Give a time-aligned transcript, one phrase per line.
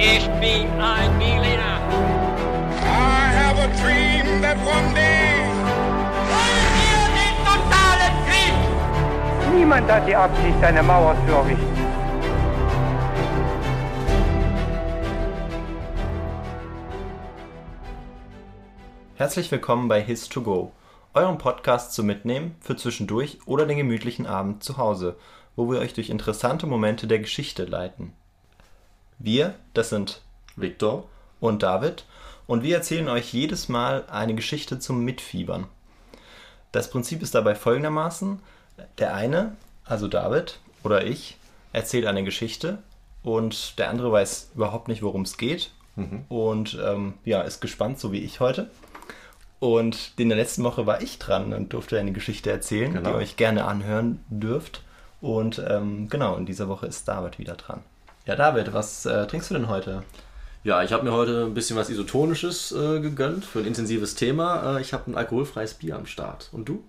[0.00, 1.80] Ich bin ein Berliner.
[2.84, 5.42] I have a dream that one day.
[6.30, 9.56] Wollen wir den totalen Krieg?
[9.56, 11.76] Niemand hat die Absicht, eine Mauer zu errichten.
[19.16, 20.72] Herzlich willkommen bei his 2 go
[21.12, 25.16] eurem Podcast zum Mitnehmen für zwischendurch oder den gemütlichen Abend zu Hause,
[25.56, 28.12] wo wir euch durch interessante Momente der Geschichte leiten.
[29.18, 30.22] Wir, das sind
[30.56, 31.06] Viktor
[31.40, 32.04] und David,
[32.46, 35.66] und wir erzählen euch jedes Mal eine Geschichte zum Mitfiebern.
[36.72, 38.40] Das Prinzip ist dabei folgendermaßen:
[38.98, 41.36] Der eine, also David oder ich,
[41.72, 42.78] erzählt eine Geschichte
[43.22, 45.70] und der andere weiß überhaupt nicht, worum es geht
[46.28, 48.70] und ähm, ja, ist gespannt, so wie ich heute.
[49.58, 53.08] Und in der letzten Woche war ich dran und durfte eine Geschichte erzählen, Genau.
[53.08, 54.84] die ihr euch gerne anhören dürft.
[55.20, 57.80] Und ähm, genau, in dieser Woche ist David wieder dran.
[58.28, 60.02] Ja, David, was äh, trinkst du denn heute?
[60.62, 64.76] Ja, ich habe mir heute ein bisschen was Isotonisches äh, gegönnt für ein intensives Thema.
[64.76, 66.50] Äh, ich habe ein alkoholfreies Bier am Start.
[66.52, 66.84] Und du?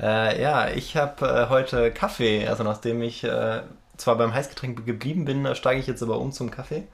[0.00, 2.48] Äh, ja, ich habe äh, heute Kaffee.
[2.48, 3.60] Also nachdem ich äh,
[3.98, 6.84] zwar beim Heißgetränk geblieben bin, steige ich jetzt aber um zum Kaffee,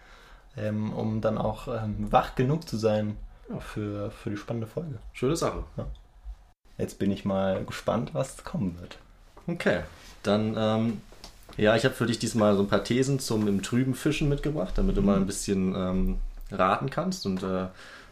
[0.56, 3.16] ähm, um dann auch ähm, wach genug zu sein
[3.60, 4.98] für, für die spannende Folge.
[5.12, 5.62] Schöne Sache.
[6.76, 8.98] Jetzt bin ich mal gespannt, was kommen wird.
[9.46, 9.82] Okay,
[10.24, 11.00] dann, ähm,
[11.56, 14.74] ja, ich habe für dich diesmal so ein paar Thesen zum im Trüben Fischen mitgebracht,
[14.76, 16.18] damit du mal ein bisschen ähm,
[16.50, 17.26] raten kannst.
[17.26, 17.66] Und äh,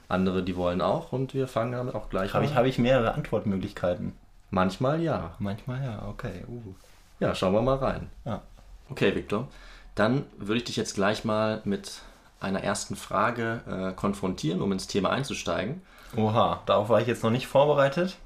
[0.09, 1.12] andere, die wollen auch.
[1.12, 4.12] Und wir fangen damit auch gleich Habe ich, habe ich mehrere Antwortmöglichkeiten?
[4.50, 5.34] Manchmal ja.
[5.39, 6.45] Manchmal ja, okay.
[6.48, 6.75] Uh.
[7.20, 8.09] Ja, schauen wir mal rein.
[8.25, 8.42] Ja.
[8.91, 9.48] Okay, Viktor.
[9.95, 12.00] Dann würde ich dich jetzt gleich mal mit
[12.41, 15.83] einer ersten Frage äh, konfrontieren, um ins Thema einzusteigen.
[16.17, 18.17] Oha, darauf war ich jetzt noch nicht vorbereitet.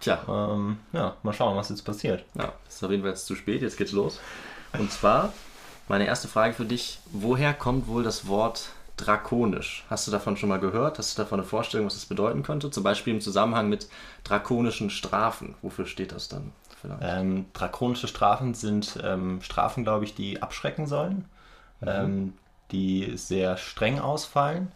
[0.00, 2.24] Tja, Ähm, ja, mal schauen, was jetzt passiert.
[2.34, 4.20] Ja, ist auf jeden Fall jetzt zu spät, jetzt geht's los.
[4.72, 5.32] Und zwar,
[5.88, 9.84] meine erste Frage für dich, woher kommt wohl das Wort drakonisch?
[9.88, 10.98] Hast du davon schon mal gehört?
[10.98, 12.70] Hast du davon eine Vorstellung, was das bedeuten könnte?
[12.70, 13.88] Zum Beispiel im Zusammenhang mit
[14.24, 15.54] drakonischen Strafen.
[15.62, 16.52] Wofür steht das dann?
[17.00, 21.24] Ähm, drakonische Strafen sind ähm, Strafen, glaube ich, die abschrecken sollen,
[21.84, 22.34] ähm,
[22.70, 24.70] die sehr streng ausfallen.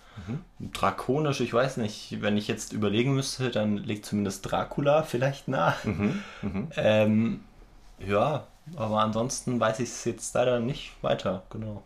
[0.59, 5.75] Drakonisch, ich weiß nicht, wenn ich jetzt überlegen müsste, dann legt zumindest Dracula vielleicht nah.
[6.77, 7.41] Ähm,
[7.99, 8.47] ja,
[8.77, 11.83] aber ansonsten weiß ich es jetzt leider nicht weiter, genau.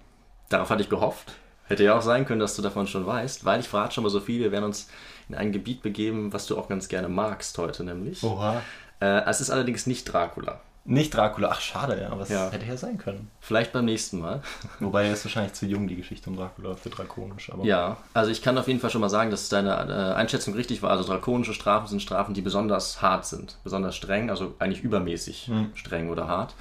[0.48, 1.32] Darauf hatte ich gehofft.
[1.64, 4.10] Hätte ja auch sein können, dass du davon schon weißt, weil ich verrate schon mal
[4.10, 4.41] so viel.
[4.41, 4.88] Wir werden uns
[5.28, 8.22] in ein Gebiet begeben, was du auch ganz gerne magst heute nämlich.
[8.22, 8.62] Oha.
[9.00, 10.60] Äh, es ist allerdings nicht Dracula.
[10.88, 12.50] Nicht Dracula, ach schade, ja, aber es Ja.
[12.50, 13.30] hätte ja sein können.
[13.41, 14.41] Vielleicht beim nächsten Mal.
[14.80, 17.50] Wobei er ist wahrscheinlich zu jung, die Geschichte um Dracula für drakonisch.
[17.52, 20.54] Aber Ja, also ich kann auf jeden Fall schon mal sagen, dass deine äh, Einschätzung
[20.54, 20.91] richtig war.
[20.91, 26.08] Also drakonische Strafen sind Strafen, die besonders hart sind, besonders streng, also eigentlich übermäßig streng
[26.10, 26.54] oder hart.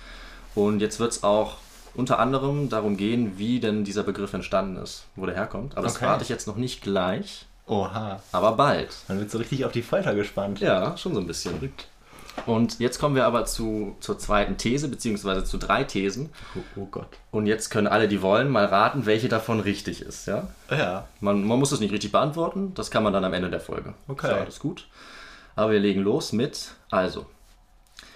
[0.56, 1.58] Und jetzt wird es auch
[1.94, 5.74] unter anderem darum gehen, wie denn dieser Begriff entstanden ist, wo der herkommt.
[5.78, 6.06] Aber das Okay.
[6.06, 8.90] verrate ich jetzt noch nicht gleich, Oha, aber bald.
[9.08, 10.60] man wird so richtig auf die Folter gespannt.
[10.60, 11.72] Ja, schon so ein bisschen.
[12.46, 16.30] Und jetzt kommen wir aber zu, zur zweiten These, beziehungsweise zu drei Thesen.
[16.56, 17.08] Oh, oh Gott.
[17.32, 20.28] Und jetzt können alle, die wollen, mal raten, welche davon richtig ist.
[20.28, 20.48] Ja?
[20.70, 23.60] Ja, Man, man muss es nicht richtig beantworten, das kann man dann am Ende der
[23.60, 23.94] Folge.
[24.08, 24.28] Okay.
[24.28, 24.88] Ist ja alles gut.
[25.56, 27.26] Aber wir legen los mit, also,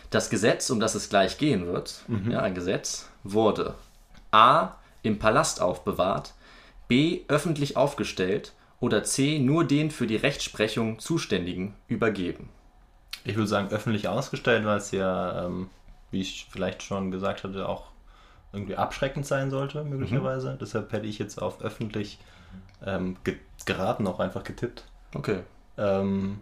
[0.10, 3.76] das Gesetz, um das es gleich gehen wird, ja, ein Gesetz, wurde
[4.32, 4.74] A.
[5.04, 6.34] im Palast aufbewahrt,
[6.88, 7.22] B.
[7.28, 9.40] öffentlich aufgestellt oder C.
[9.40, 12.50] nur den für die Rechtsprechung Zuständigen übergeben.
[13.24, 15.70] Ich würde sagen öffentlich ausgestellt, weil es ja, ähm,
[16.12, 17.88] wie ich vielleicht schon gesagt hatte, auch
[18.52, 20.58] irgendwie abschreckend sein sollte, möglicherweise.
[20.60, 22.20] Deshalb hätte ich jetzt auf öffentlich
[22.86, 24.86] ähm, ge geraten, auch einfach getippt.
[25.14, 25.40] Okay.
[25.78, 26.40] Ähm,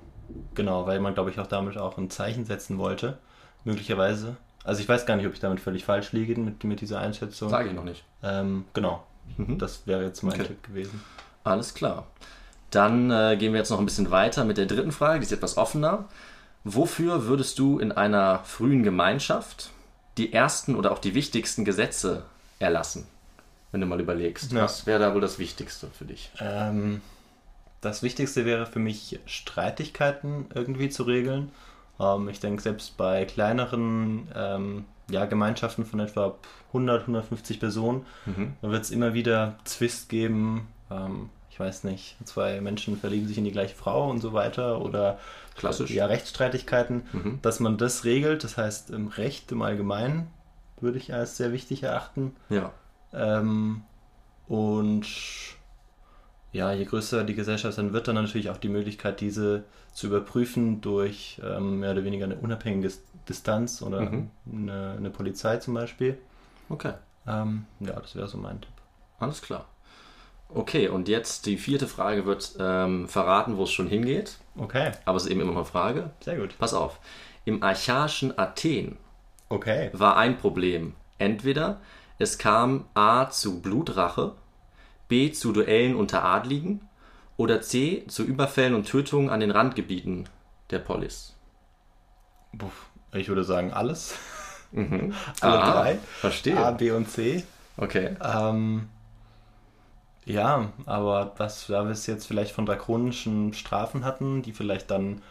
[0.56, 3.18] genau, weil man, glaube ich, auch damit auch ein Zeichen setzen wollte,
[3.66, 4.38] möglicherweise.
[4.64, 7.50] Also ich weiß gar nicht, ob ich damit völlig falsch liege mit, mit dieser Einschätzung.
[7.50, 8.04] Sage ich noch nicht.
[8.24, 9.04] Ähm, genau,
[9.38, 10.48] das wäre jetzt mein Okay.
[10.48, 11.02] Tipp gewesen.
[11.44, 12.08] Alles klar.
[12.72, 15.32] Dann äh, gehen wir jetzt noch ein bisschen weiter mit der dritten Frage, die ist
[15.32, 16.06] etwas offener.
[16.70, 19.72] Wofür würdest du in einer frühen Gemeinschaft
[20.18, 22.26] die ersten oder auch die wichtigsten Gesetze
[22.60, 23.08] erlassen?
[23.72, 24.64] Wenn du mal überlegst, Ja.
[24.64, 26.30] was wäre da wohl das Wichtigste für dich?
[26.40, 27.02] Ähm,
[27.82, 31.52] das Wichtigste wäre für mich, Streitigkeiten irgendwie zu regeln.
[32.00, 36.36] Ähm, ich denke, selbst bei kleineren ähm, ja, Gemeinschaften von etwa
[36.70, 38.06] 100, 150 Personen,
[38.62, 40.68] da wird es immer wieder Zwist geben.
[40.92, 44.80] Ähm, ich weiß nicht, zwei Menschen verlieben sich in die gleiche Frau und so weiter
[44.80, 45.18] oder
[45.56, 45.90] Klassisch.
[45.90, 48.44] ja, Rechtsstreitigkeiten, dass man das regelt.
[48.44, 50.28] Das heißt, im Recht im Allgemeinen
[50.80, 52.36] würde ich als sehr wichtig erachten.
[52.50, 52.72] Ja.
[53.12, 53.82] Ähm,
[54.48, 55.08] und
[56.52, 59.64] ja, je größer die Gesellschaft dann wird, dann natürlich auch die Möglichkeit, diese
[59.94, 62.94] zu überprüfen durch ähm, mehr oder weniger eine unabhängige
[63.28, 64.30] Distanz oder Mhm.
[64.54, 66.20] eine, eine Polizei zum Beispiel.
[66.70, 66.94] Okay.
[67.26, 68.70] Ähm, ja, das wäre so mein Tipp.
[69.18, 69.66] Alles klar.
[70.50, 74.38] Okay, und jetzt die vierte Frage wird ähm, verraten, wo es schon hingeht.
[74.58, 76.12] Okay, Aber es ist eben immer eine Frage.
[76.22, 76.58] sehr gut.
[76.58, 77.00] Pass auf.
[77.46, 78.98] Im archaischen Athen
[79.50, 79.90] Okay.
[79.94, 80.94] war ein Problem.
[81.20, 81.80] Entweder
[82.20, 84.34] es kam A zu Blutrache,
[85.08, 86.82] B zu Duellen unter Adligen
[87.38, 90.28] oder C zu Überfällen und Tötungen an den Randgebieten
[90.72, 91.36] der Polis.
[93.14, 94.16] Ich würde sagen alles.
[95.42, 95.98] Alle Ah, drei.
[96.20, 96.58] Verstehe.
[96.58, 97.44] A, B und C.
[97.78, 98.16] Okay.
[98.22, 98.90] Ähm,
[100.28, 105.22] ja, aber was, da wir es jetzt vielleicht von drakonischen Strafen hatten, die vielleicht dann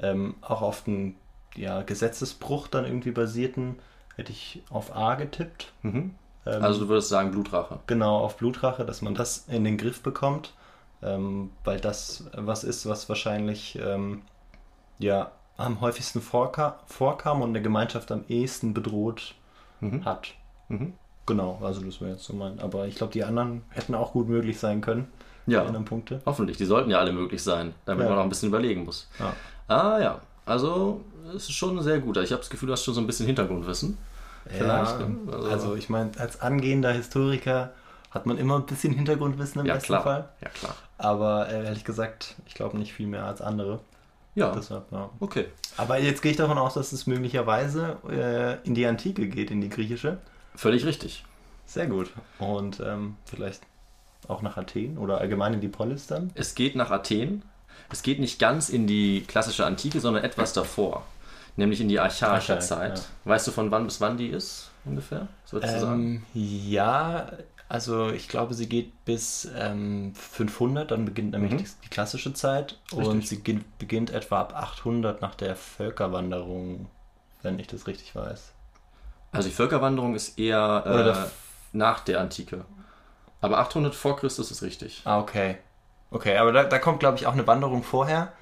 [0.00, 1.16] ähm, auch auf einen
[1.54, 3.76] ja, Gesetzesbruch dann irgendwie basierten,
[4.16, 5.72] hätte ich auf A getippt.
[6.46, 7.80] Ähm, Also du würdest sagen Blutrache.
[7.86, 10.54] genau, auf Blutrache, dass man das in den Griff bekommt,
[11.02, 14.22] ähm, weil das was ist, was wahrscheinlich ähm,
[14.98, 19.34] ja am häufigsten vorka vorkam und eine Gemeinschaft am ehesten bedroht
[20.04, 20.34] hat.
[21.26, 22.60] Genau, also das wäre jetzt so mein.
[22.60, 25.08] Aber ich glaube, die anderen hätten auch gut möglich sein können.
[25.46, 25.60] Ja.
[25.62, 26.20] Die anderen Punkte.
[26.26, 28.08] Hoffentlich, die sollten ja alle möglich sein, damit Ja.
[28.10, 29.08] man noch ein bisschen überlegen muss.
[29.18, 29.32] Ja.
[29.68, 31.00] Ah ja, also
[31.30, 32.16] es ist schon sehr gut.
[32.18, 33.98] Ich habe das Gefühl, du hast schon so ein bisschen Hintergrundwissen.
[34.46, 35.00] Vielleicht.
[35.00, 35.48] Ja, ne?
[35.50, 37.72] also, ich meine, als angehender Historiker
[38.12, 40.02] hat man immer ein bisschen Hintergrundwissen im ja besten klar.
[40.02, 40.28] Fall.
[40.40, 40.74] Ja klar.
[40.98, 43.80] Aber äh, ehrlich gesagt, ich glaube nicht viel mehr als andere.
[44.36, 45.08] Ja, Deshalb, ja.
[45.20, 45.46] okay.
[45.78, 49.60] Aber jetzt gehe ich davon aus, dass es möglicherweise äh, in die Antike geht, in
[49.62, 50.18] die griechische.
[50.56, 51.24] Völlig richtig.
[51.66, 52.10] Sehr gut.
[52.38, 53.62] Und ähm, vielleicht
[54.28, 56.30] auch nach Athen oder allgemein in die Polis dann.
[56.34, 57.42] Es geht nach Athen.
[57.90, 61.04] Es geht nicht ganz in die klassische Antike, sondern etwas davor.
[61.56, 62.98] Nämlich in die archaische Archai, Zeit.
[62.98, 63.04] ja.
[63.30, 65.28] Weißt du, von wann bis wann die ist ungefähr?
[65.44, 65.60] So?
[65.62, 67.30] Ähm, ja,
[67.68, 71.64] also ich glaube, sie geht bis ähm, 500, dann beginnt nämlich Mhm.
[71.84, 73.42] die, klassische Zeit und sie
[73.78, 76.86] beginnt etwa ab 800 nach der Völkerwanderung,
[77.42, 78.52] wenn ich das richtig weiß.
[79.32, 82.64] Also die Völkerwanderung ist eher äh, nach der Antike.
[83.40, 85.02] Aber 800 vor Christus ist richtig.
[85.04, 85.58] Ah, okay.
[86.10, 88.32] Okay, aber da, da kommt, glaube ich, auch eine Wanderung vorher.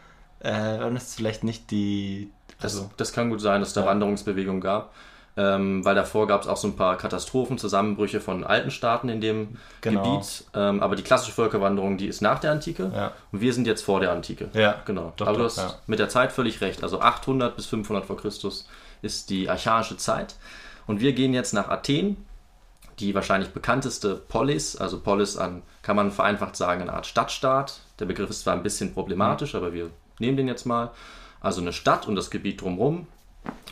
[0.40, 2.30] Äh, dann ist es vielleicht nicht die.
[2.60, 3.86] Das, Also, das kann gut sein, dass es da Ja.
[3.88, 4.92] Wanderungsbewegung gab.
[5.36, 9.20] Ähm, weil davor gab es auch so ein paar Katastrophen, Zusammenbrüche von alten Staaten in
[9.20, 10.02] dem Genau.
[10.20, 10.44] Gebiet.
[10.54, 12.92] Ähm, aber die klassische Völkerwanderung, die ist nach der Antike.
[12.94, 13.10] Ja.
[13.32, 14.48] Und wir sind jetzt vor der Antike.
[14.52, 15.12] Ja, Genau.
[15.16, 15.74] doch, aber du hast ja.
[15.88, 16.84] mit der Zeit völlig recht.
[16.84, 18.68] Also 800 bis 500 vor Christus
[19.02, 20.36] ist die archaische Zeit.
[20.86, 22.16] Und wir gehen jetzt nach Athen,
[22.98, 24.76] die wahrscheinlich bekannteste Polis.
[24.76, 27.80] Also Polis an, kann man vereinfacht sagen, eine Art Stadtstaat.
[27.98, 30.90] Der Begriff ist zwar ein bisschen problematisch, aber wir nehmen den jetzt mal.
[31.40, 33.06] Also eine Stadt und das Gebiet drumherum.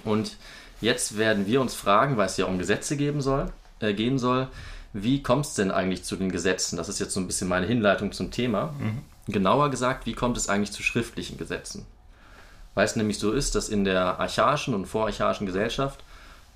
[0.05, 0.37] Und
[0.81, 3.51] jetzt werden wir uns fragen, weil es ja um Gesetze geben soll,
[3.81, 4.49] äh, gehen soll,
[4.93, 6.77] wie kommt es denn eigentlich zu den Gesetzen?
[6.77, 8.75] Das ist jetzt so ein bisschen meine Hinleitung zum Thema.
[9.27, 11.87] Genauer gesagt, wie kommt es eigentlich zu schriftlichen Gesetzen?
[12.75, 16.03] Weil es nämlich so ist, dass in der archaischen und vorarchaischen Gesellschaft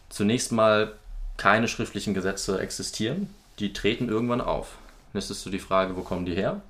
[0.09, 0.93] zunächst mal
[1.37, 3.35] keine schriftlichen Gesetze existieren.
[3.59, 4.79] Die treten irgendwann auf.
[5.13, 6.61] Jetzt ist so die Frage, wo kommen die her?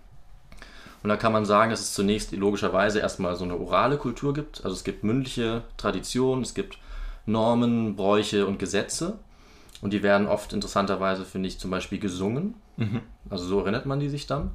[1.03, 4.65] Und da kann man sagen, dass es zunächst logischerweise erstmal so eine orale Kultur gibt.
[4.65, 6.79] Also es gibt mündliche Traditionen, es gibt
[7.27, 9.19] Normen, Bräuche und Gesetze.
[9.83, 12.55] Und die werden oft interessanterweise, finde ich, zum Beispiel gesungen.
[13.31, 14.51] Also so erinnert man die sich dann.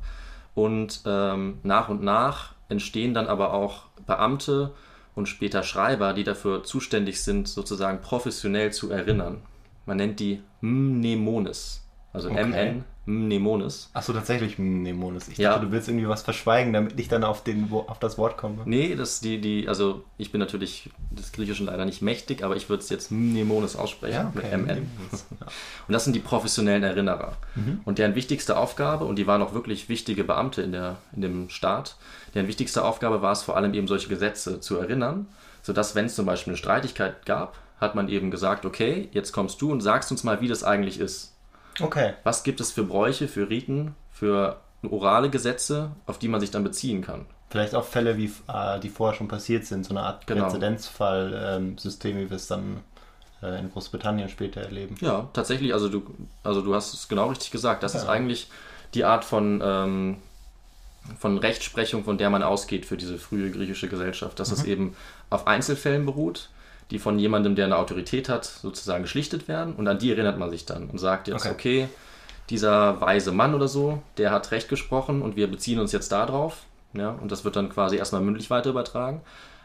[0.55, 4.71] Und ähm, nach und nach entstehen dann aber auch Beamte
[5.15, 9.41] und später Schreiber, die dafür zuständig sind, sozusagen professionell zu erinnern.
[9.85, 11.85] Man nennt die Mnemones.
[12.13, 12.83] Also Okay.
[13.05, 13.89] MN, Mnemones.
[13.93, 15.27] Achso, tatsächlich Mnemones.
[15.27, 15.51] Ich Ja.
[15.53, 18.59] dachte, du willst irgendwie was verschweigen, damit ich dann auf, den, auf das Wort komme.
[18.65, 22.69] Nee, das die, die, also ich bin natürlich des Griechischen leider nicht mächtig, aber ich
[22.69, 24.61] würde es jetzt Mnemones aussprechen mit MN.
[24.63, 25.25] Mnemones.
[25.39, 25.47] Ja.
[25.87, 27.33] Und das sind die professionellen Erinnerer.
[27.85, 31.49] Und deren wichtigste Aufgabe, und die waren auch wirklich wichtige Beamte in, der, in dem
[31.49, 31.97] Staat,
[32.33, 35.27] deren wichtigste Aufgabe war es vor allem eben solche Gesetze zu erinnern,
[35.63, 39.61] sodass wenn es zum Beispiel eine Streitigkeit gab, hat man eben gesagt, okay, jetzt kommst
[39.61, 41.33] du und sagst uns mal, wie das eigentlich ist.
[41.79, 42.13] Okay.
[42.23, 44.57] Was gibt es für Bräuche, für Riten, für
[44.89, 47.25] orale Gesetze, auf die man sich dann beziehen kann?
[47.49, 50.45] Vielleicht auch Fälle, wie, äh, die vorher schon passiert sind, so eine Art Genau.
[50.45, 52.79] Präzedenzfall-System, wie wir es dann
[53.43, 54.95] äh, in Großbritannien später erleben.
[55.01, 56.03] Ja, tatsächlich, also du,
[56.43, 57.83] also du hast es genau richtig gesagt.
[57.83, 58.09] Das ist Ja.
[58.09, 58.49] eigentlich
[58.93, 60.17] die Art von, ähm,
[61.17, 64.95] von Rechtsprechung, von der man ausgeht für diese frühe griechische Gesellschaft, dass es eben
[65.29, 66.49] auf Einzelfällen beruht,
[66.91, 70.49] die von jemandem, der eine Autorität hat, sozusagen geschlichtet werden und an die erinnert man
[70.49, 71.53] sich dann und sagt jetzt, Okay.
[71.53, 71.89] okay,
[72.49, 76.65] dieser weise Mann oder so, der hat Recht gesprochen und wir beziehen uns jetzt darauf.
[76.93, 79.21] Ja, und das wird dann quasi erstmal mündlich weiter übertragen.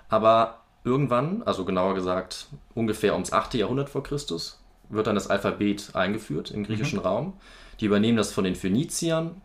[0.08, 3.54] Aber irgendwann, also genauer gesagt ungefähr ums 8.
[3.54, 7.32] Jahrhundert vor Christus, wird dann das Alphabet eingeführt im griechischen Raum.
[7.80, 9.42] Die übernehmen das von den Phöniziern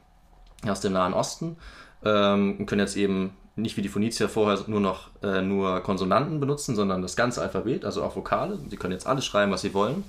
[0.68, 1.58] aus dem Nahen Osten
[2.06, 6.40] ähm, und können jetzt eben nicht wie die Phönizier vorher nur noch äh, nur Konsonanten
[6.40, 8.60] benutzen, sondern das ganze Alphabet, also auch Vokale.
[8.70, 10.04] Sie können jetzt alles schreiben, was sie wollen.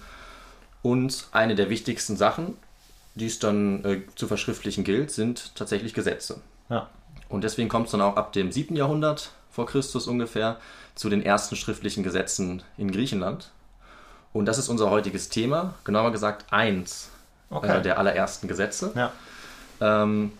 [0.82, 2.56] Und eine der wichtigsten Sachen
[3.14, 6.40] die es dann äh, zu verschriftlichen gilt, sind tatsächlich Gesetze.
[6.68, 6.88] Ja.
[7.28, 8.76] Und deswegen kommt es dann auch ab dem 7.
[8.76, 10.56] Jahrhundert vor Christus ungefähr
[10.94, 13.50] zu den ersten schriftlichen Gesetzen in Griechenland.
[14.32, 17.10] Und das ist unser heutiges Thema, genauer gesagt eins
[17.50, 17.78] Okay.
[17.78, 18.92] äh, der allerersten Gesetze.
[18.94, 19.12] Ja.
[19.80, 20.32] Ähm,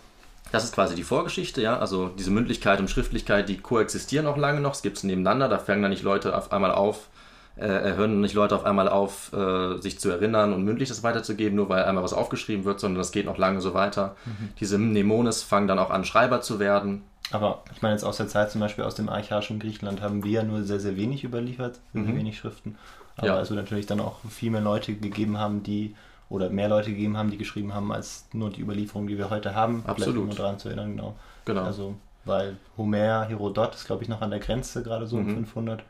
[0.53, 1.79] das ist quasi die Vorgeschichte, ja.
[1.79, 4.73] Also diese Mündlichkeit und Schriftlichkeit, die koexistieren auch lange noch.
[4.75, 7.09] Es gibt es nebeneinander, da fangen dann nicht Leute auf einmal auf,
[7.55, 11.55] äh, hören nicht Leute auf einmal auf, äh, sich zu erinnern und mündlich das weiterzugeben,
[11.55, 14.15] nur weil einmal was aufgeschrieben wird, sondern das geht noch lange so weiter.
[14.59, 17.01] Diese Mnemones fangen dann auch an, Schreiber zu werden.
[17.31, 20.31] Aber ich meine jetzt aus der Zeit zum Beispiel aus dem archaischen Griechenland haben wir
[20.31, 22.77] ja nur sehr, sehr wenig überliefert, wirklich wenig Schriften.
[23.17, 23.41] Aber Ja.
[23.41, 25.95] es wird natürlich dann auch viel mehr Leute gegeben haben, die
[26.33, 29.53] oder mehr Leute gegeben haben, die geschrieben haben, als nur die Überlieferung, die wir heute
[29.53, 29.83] haben.
[29.85, 30.23] Absolut.
[30.23, 31.15] Vielleicht, daran zu erinnern, genau.
[31.45, 31.61] Genau.
[31.61, 31.93] Also,
[32.25, 35.81] weil Homer, Herodot ist, glaube ich, noch an der Grenze, gerade so um 500.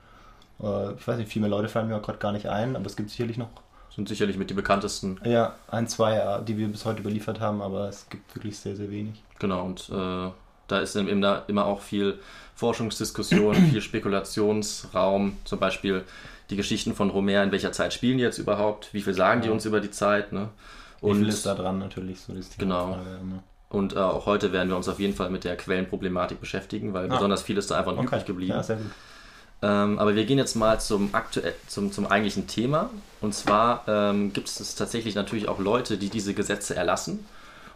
[0.61, 2.97] Äh, ich weiß nicht, viel mehr Leute fallen mir gerade gar nicht ein, aber es
[2.97, 3.47] gibt sicherlich noch
[3.95, 5.17] Sind sicherlich mit die bekanntesten.
[5.23, 8.75] ja, ein, zwei, äh, die wir bis heute überliefert haben, aber es gibt wirklich sehr,
[8.75, 9.23] sehr wenig.
[9.39, 10.29] Genau, und äh,
[10.67, 12.19] da ist eben da immer auch viel
[12.55, 15.37] Forschungsdiskussion, viel Spekulationsraum.
[15.45, 16.03] Zum Beispiel
[16.53, 18.93] die Geschichten von Homer, in welcher Zeit spielen die jetzt überhaupt?
[18.93, 20.31] Wie viel sagen die uns über die Zeit?
[20.31, 20.49] Ne?
[21.01, 22.19] Wie Und viel ist da dran natürlich?
[22.21, 22.93] So ist die Genau.
[22.93, 23.43] Frage immer.
[23.69, 27.05] Und äh, auch heute werden wir uns auf jeden Fall mit der Quellenproblematik beschäftigen, weil
[27.11, 27.15] Ah.
[27.15, 28.53] besonders viel ist da einfach noch übrig geblieben.
[28.53, 28.77] Ja.
[29.63, 32.89] Ähm, aber wir gehen jetzt mal zum, aktuell, zum, zum eigentlichen Thema.
[33.21, 37.25] Und zwar ähm, gibt es tatsächlich natürlich auch Leute, die diese Gesetze erlassen.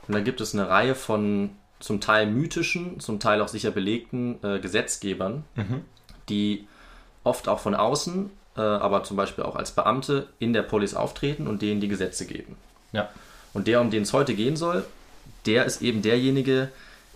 [0.08, 4.38] Und dann gibt es eine Reihe von zum Teil mythischen, zum Teil auch sicher belegten
[4.44, 5.44] äh, Gesetzgebern,
[6.30, 6.68] die
[7.24, 11.48] oft auch von außen, äh, aber zum Beispiel auch als Beamte in der Polis auftreten
[11.48, 12.58] und denen die Gesetze geben.
[12.92, 13.10] Ja.
[13.54, 14.86] Und der, um den es heute gehen soll,
[15.46, 16.70] der ist eben derjenige,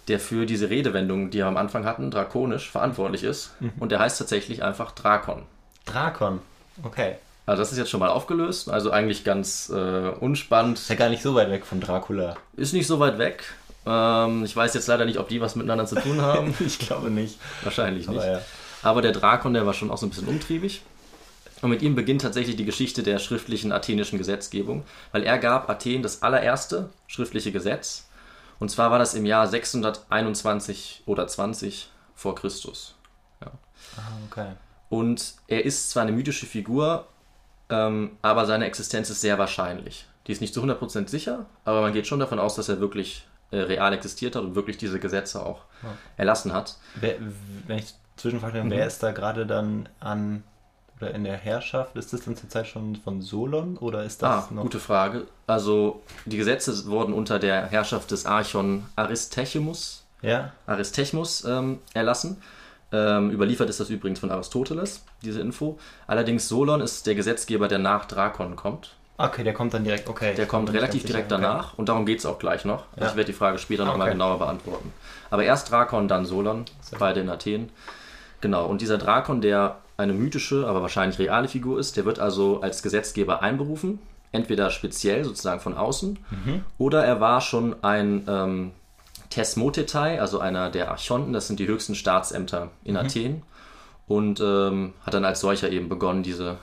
[0.07, 3.51] der für diese Redewendung, die wir am Anfang hatten, drakonisch verantwortlich ist.
[3.79, 5.43] Und der heißt tatsächlich einfach Drakon.
[5.85, 6.39] Drakon.
[6.83, 7.15] Okay.
[7.45, 10.77] Also das ist jetzt schon mal aufgelöst, also eigentlich ganz äh, unspannend.
[10.77, 12.35] Ist ja gar nicht so weit weg von Dracula.
[12.55, 13.43] Ist nicht so weit weg.
[13.85, 16.53] Ähm, ich weiß jetzt leider nicht, ob die was miteinander zu tun haben.
[16.65, 17.39] ich glaube nicht.
[17.63, 18.19] Wahrscheinlich nicht.
[18.19, 18.41] Aber ja.
[18.83, 20.81] Aber der Drakon, der war schon auch so ein bisschen umtriebig.
[21.61, 26.01] Und mit ihm beginnt tatsächlich die Geschichte der schriftlichen athenischen Gesetzgebung, weil er gab Athen
[26.01, 28.07] das allererste schriftliche Gesetz.
[28.59, 32.95] Und zwar war das im Jahr 621 oder 20 vor Christus.
[33.41, 33.49] Ah,
[34.29, 34.51] okay.
[34.89, 37.07] Und er ist zwar eine mythische Figur,
[37.69, 40.05] ähm, aber seine Existenz ist sehr wahrscheinlich.
[40.27, 43.27] Die ist nicht zu 100% sicher, aber man geht schon davon aus, dass er wirklich
[43.49, 45.63] äh, real existiert hat und wirklich diese Gesetze auch
[46.15, 46.77] erlassen hat.
[46.95, 47.15] Wer,
[47.67, 48.69] wenn ich zwischenfrage, Mhm.
[48.69, 50.43] wer ist da gerade dann an
[51.01, 51.95] oder in der Herrschaft?
[51.95, 54.61] Ist das dann zur Zeit schon von Solon oder ist Ah, das noch?
[54.63, 55.25] gute Frage.
[55.47, 60.51] Also die Gesetze wurden unter der Herrschaft des Archon Aristechemus, Ja.
[60.67, 62.41] Aristechemus ähm, erlassen.
[62.93, 65.79] Ähm, überliefert ist das übrigens von Aristoteles, diese Info.
[66.07, 68.91] Allerdings Solon ist der Gesetzgeber, der nach Drakon kommt.
[69.17, 70.09] Okay, der kommt dann direkt.
[70.09, 70.33] Okay.
[70.35, 71.35] Der kommt relativ direkt sicher.
[71.37, 71.47] Okay.
[71.47, 72.85] danach und darum geht es auch gleich noch.
[72.97, 73.07] Ja.
[73.07, 74.15] Ich werde die Frage später nochmal Okay.
[74.15, 74.91] genauer beantworten.
[75.29, 76.65] Aber erst Drakon, dann Solon,
[76.99, 77.69] beide in Athen.
[78.41, 82.61] Genau, und dieser Drakon, der eine mythische, aber wahrscheinlich reale Figur ist, der wird also
[82.61, 83.99] als Gesetzgeber einberufen.
[84.33, 86.63] Entweder speziell, sozusagen von außen, Mhm.
[86.77, 88.71] oder er war schon ein ähm,
[89.29, 92.99] Tesmotetai, also einer der Archonten, das sind die höchsten Staatsämter in Mhm.
[92.99, 93.41] Athen.
[94.07, 96.57] Und ähm, hat dann als solcher eben begonnen, diese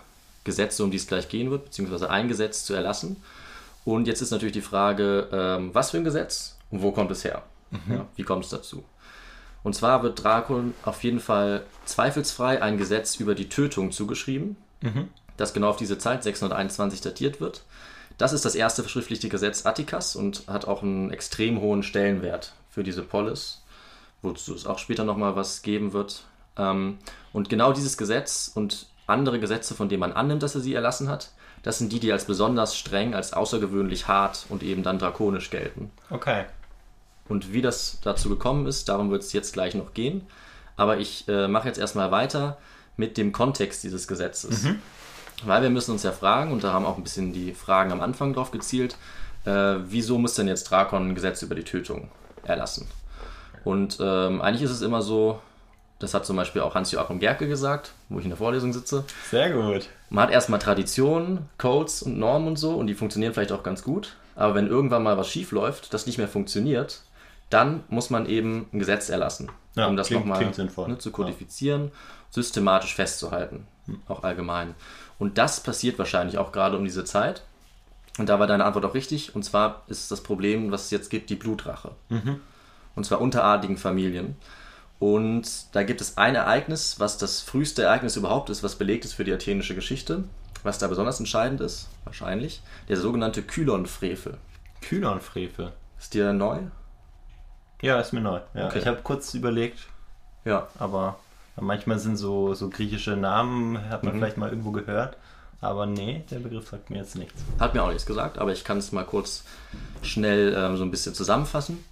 [0.44, 3.16] Gesetze, um die es gleich gehen wird, beziehungsweise ein Gesetz zu erlassen.
[3.86, 7.24] Und jetzt ist natürlich die Frage, ähm, was für ein Gesetz und wo kommt es
[7.24, 7.42] her?
[7.90, 8.82] Ja, wie kommt es dazu?
[9.68, 14.56] Und zwar wird Drakon auf jeden Fall zweifelsfrei ein Gesetz über die Tötung zugeschrieben,
[15.36, 17.64] das genau auf diese Zeit 621 datiert wird.
[18.16, 22.82] Das ist das erste verschriftlichte Gesetz Attikas und hat auch einen extrem hohen Stellenwert für
[22.82, 23.62] diese Polis,
[24.22, 26.22] wozu es auch später nochmal was geben wird.
[26.56, 26.96] Ähm,
[27.34, 31.10] Und genau dieses Gesetz und andere Gesetze, von denen man annimmt, dass er sie erlassen
[31.10, 31.28] hat,
[31.62, 35.90] das sind die, die als besonders streng, als außergewöhnlich hart und eben dann drakonisch gelten.
[36.08, 36.46] Okay.
[37.28, 40.26] Und wie das dazu gekommen ist, darum wird es jetzt gleich noch gehen.
[40.76, 42.58] Aber ich äh, mache jetzt erstmal weiter
[42.96, 44.66] mit dem Kontext dieses Gesetzes.
[45.44, 48.00] Weil wir müssen uns ja fragen, und da haben auch ein bisschen die Fragen am
[48.00, 48.96] Anfang drauf gezielt,
[49.44, 52.08] äh, wieso muss denn jetzt Drakon ein Gesetz über die Tötung
[52.44, 52.88] erlassen?
[53.64, 55.40] Und ähm, eigentlich ist es immer so,
[55.98, 59.50] das hat zum Beispiel auch Hans-Joachim Gerke gesagt, wo ich in der Vorlesung sitze, Sehr
[59.50, 59.88] gut.
[60.10, 63.82] man hat erstmal Traditionen, Codes und Normen und so und die funktionieren vielleicht auch ganz
[63.82, 64.16] gut.
[64.36, 67.02] Aber wenn irgendwann mal was schief läuft, das nicht mehr funktioniert,
[67.50, 71.90] dann muss man eben ein Gesetz erlassen, Ja, um das nochmal ne, zu kodifizieren,
[72.30, 73.66] systematisch festzuhalten,
[74.06, 74.74] auch allgemein.
[75.18, 77.42] Und das passiert wahrscheinlich auch gerade um diese Zeit.
[78.18, 79.34] Und da war deine Antwort auch richtig.
[79.34, 81.92] Und zwar ist das Problem, was es jetzt gibt, die Blutrache.
[82.94, 84.36] Und zwar unter adligen Familien.
[84.98, 89.12] Und da gibt es ein Ereignis, was das früheste Ereignis überhaupt ist, was belegt ist
[89.14, 90.24] für die athenische Geschichte,
[90.64, 94.38] was da besonders entscheidend ist, wahrscheinlich, der sogenannte Kylon-Frevel.
[94.82, 95.72] Kylon-Frevel.
[95.98, 96.58] Ist dir neu?
[97.82, 98.40] Ja, ist mir neu.
[98.54, 98.78] Ja, Okay.
[98.80, 99.78] Ich habe kurz überlegt,
[100.44, 100.68] Ja.
[100.78, 101.16] aber
[101.60, 104.18] manchmal sind so, so griechische Namen, hat man Mhm.
[104.18, 105.16] vielleicht mal irgendwo gehört.
[105.60, 107.42] Aber nee, der Begriff sagt mir jetzt nichts.
[107.58, 109.44] Hat mir auch nichts gesagt, aber ich kann es mal kurz
[110.02, 111.84] schnell ähm, so ein bisschen zusammenfassen.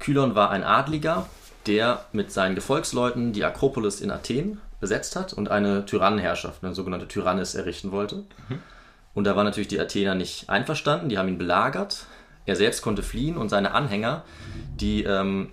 [0.00, 1.26] Kylon war ein Adliger,
[1.66, 7.06] der mit seinen Gefolgsleuten die Akropolis in Athen besetzt hat und eine Tyrannenherrschaft, eine sogenannte
[7.08, 8.24] Tyrannis, errichten wollte.
[9.14, 12.06] Und da waren natürlich die Athener nicht einverstanden, die haben ihn belagert.
[12.46, 14.22] Er selbst konnte fliehen und seine Anhänger,
[14.80, 15.50] die ähm,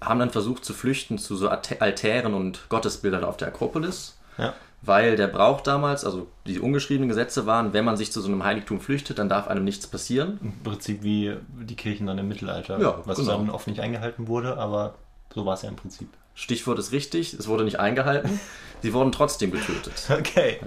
[0.00, 4.52] haben dann versucht zu flüchten zu so Altären und Gottesbildern auf der Akropolis Ja.
[4.82, 8.44] weil der Brauch damals, also die ungeschriebenen Gesetze waren, wenn man sich zu so einem
[8.44, 10.38] Heiligtum flüchtet, dann darf einem nichts passieren.
[10.42, 13.38] Im Prinzip wie die Kirchen dann im Mittelalter, Ja, was genau.
[13.38, 14.94] dann oft nicht eingehalten wurde, aber
[15.34, 16.08] so war es ja im Prinzip.
[16.36, 18.38] Stichwort ist richtig, es wurde nicht eingehalten.
[18.82, 19.94] Sie wurden trotzdem getötet.
[20.10, 20.58] Okay.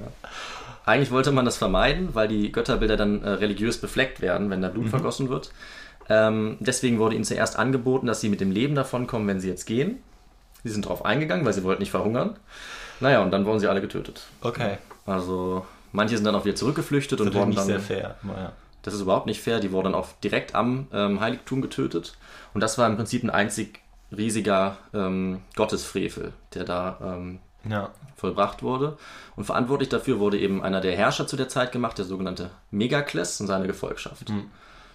[0.88, 4.70] Eigentlich wollte man das vermeiden, weil die Götterbilder dann äh, religiös befleckt werden, wenn da
[4.70, 5.52] Blut vergossen wird.
[6.08, 9.66] Ähm, deswegen wurde ihnen zuerst angeboten, dass sie mit dem Leben davonkommen, wenn sie jetzt
[9.66, 10.02] gehen.
[10.64, 12.38] Sie sind darauf eingegangen, weil sie wollten nicht verhungern.
[13.02, 14.28] Naja, und dann wurden sie alle getötet.
[14.40, 14.78] Okay.
[15.06, 18.16] Also manche sind dann auch wieder zurückgeflüchtet Das und wurden nicht dann sehr fair.
[18.24, 18.54] Ja.
[18.82, 19.60] Das ist überhaupt nicht fair.
[19.60, 22.18] Die wurden dann auch direkt am ähm, Heiligtum getötet.
[22.54, 23.82] Und das war im Prinzip ein einzig
[24.16, 27.40] riesiger ähm, Gottesfrevel, der da ähm,
[27.70, 27.90] ja.
[28.16, 28.98] vollbracht wurde.
[29.36, 33.40] Und verantwortlich dafür wurde eben einer der Herrscher zu der Zeit gemacht, der sogenannte Megakles
[33.42, 34.30] und seine Gefolgschaft.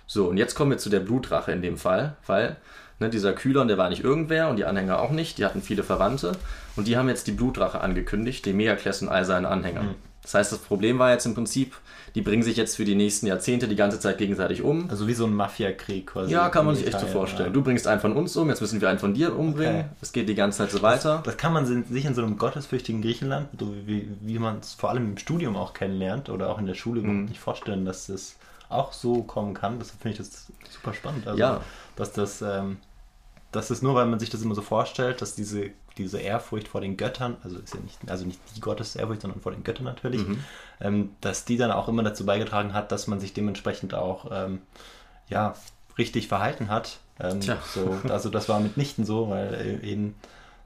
[0.07, 2.57] So, und jetzt kommen wir zu der Blutrache in dem Fall, weil
[2.99, 5.83] ne, dieser Kylon, der war nicht irgendwer und die Anhänger auch nicht, die hatten viele
[5.85, 6.33] Verwandte
[6.76, 9.95] und die haben jetzt die Blutrache angekündigt, den Megakles und all seinen Anhängern.
[10.23, 11.75] Das heißt, das Problem war jetzt im Prinzip,
[12.14, 14.88] die bringen sich jetzt für die nächsten Jahrzehnte die ganze Zeit gegenseitig um.
[14.88, 16.33] Also wie so ein Mafiakrieg quasi.
[16.33, 17.49] Ja, kann man sich echt so vorstellen.
[17.49, 17.52] ja.
[17.52, 19.81] Du bringst einen von uns um, jetzt müssen wir einen von dir umbringen.
[19.81, 19.88] Okay.
[20.00, 21.23] Es geht die ganze Zeit so weiter.
[21.25, 23.49] Das kann man sich in so einem gottesfürchtigen Griechenland,
[23.87, 27.00] wie, wie man es vor allem im Studium auch kennenlernt oder auch in der Schule
[27.02, 27.25] Mhm.
[27.25, 28.37] nicht vorstellen, dass das
[28.69, 29.79] auch so kommen kann.
[29.81, 31.26] Deshalb finde ich das super spannend.
[31.26, 31.61] Also, Ja.
[31.97, 32.76] dass das, ähm,
[33.50, 36.81] dass das nur, weil man sich das immer so vorstellt, dass diese, diese Ehrfurcht vor
[36.81, 40.26] den Göttern, also ist ja nicht, also nicht die Gottesehrfurcht, sondern vor den Göttern natürlich,
[40.26, 40.44] Mhm.
[40.81, 44.62] ähm, dass die dann auch immer dazu beigetragen hat, dass man sich dementsprechend auch ähm,
[45.28, 45.55] ja,
[45.98, 46.98] richtig verhalten hat.
[47.20, 50.14] Ähm, so, also das war mitnichten so, weil äh, eben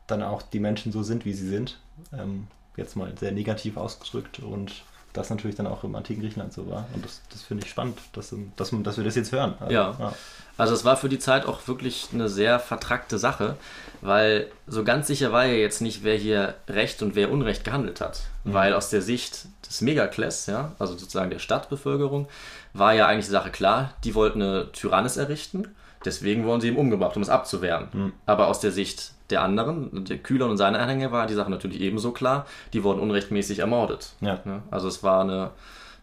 [0.07, 1.81] dann auch die Menschen so sind, wie sie sind.
[2.13, 4.73] Ähm, jetzt mal sehr negativ ausgedrückt und
[5.17, 6.87] das natürlich dann auch im antiken Griechenland so war.
[6.95, 9.55] Und das, das finde ich spannend, dass, dass, man- dass wir das jetzt hören.
[9.61, 10.13] Also, Ja.
[10.59, 13.57] Also es war für die Zeit auch wirklich eine sehr vertrackte Sache,
[14.01, 18.01] weil so ganz sicher war ja jetzt nicht, wer hier Recht und wer Unrecht gehandelt
[18.01, 18.23] hat.
[18.45, 22.27] Weil aus der Sicht des Megakles, ja, also sozusagen der Stadtbevölkerung,
[22.73, 25.75] war ja eigentlich die Sache klar, die wollten eine Tyrannis errichten,
[26.07, 28.13] deswegen wurden sie eben umgebracht, um es abzuwehren.
[28.25, 31.81] Aber aus der Sicht der anderen, der Kühlern und seine Anhänger, war die Sache natürlich
[31.81, 34.13] ebenso klar, die wurden unrechtmäßig ermordet.
[34.21, 34.41] Ja.
[34.45, 34.63] Ne?
[34.71, 35.51] Also es war eine,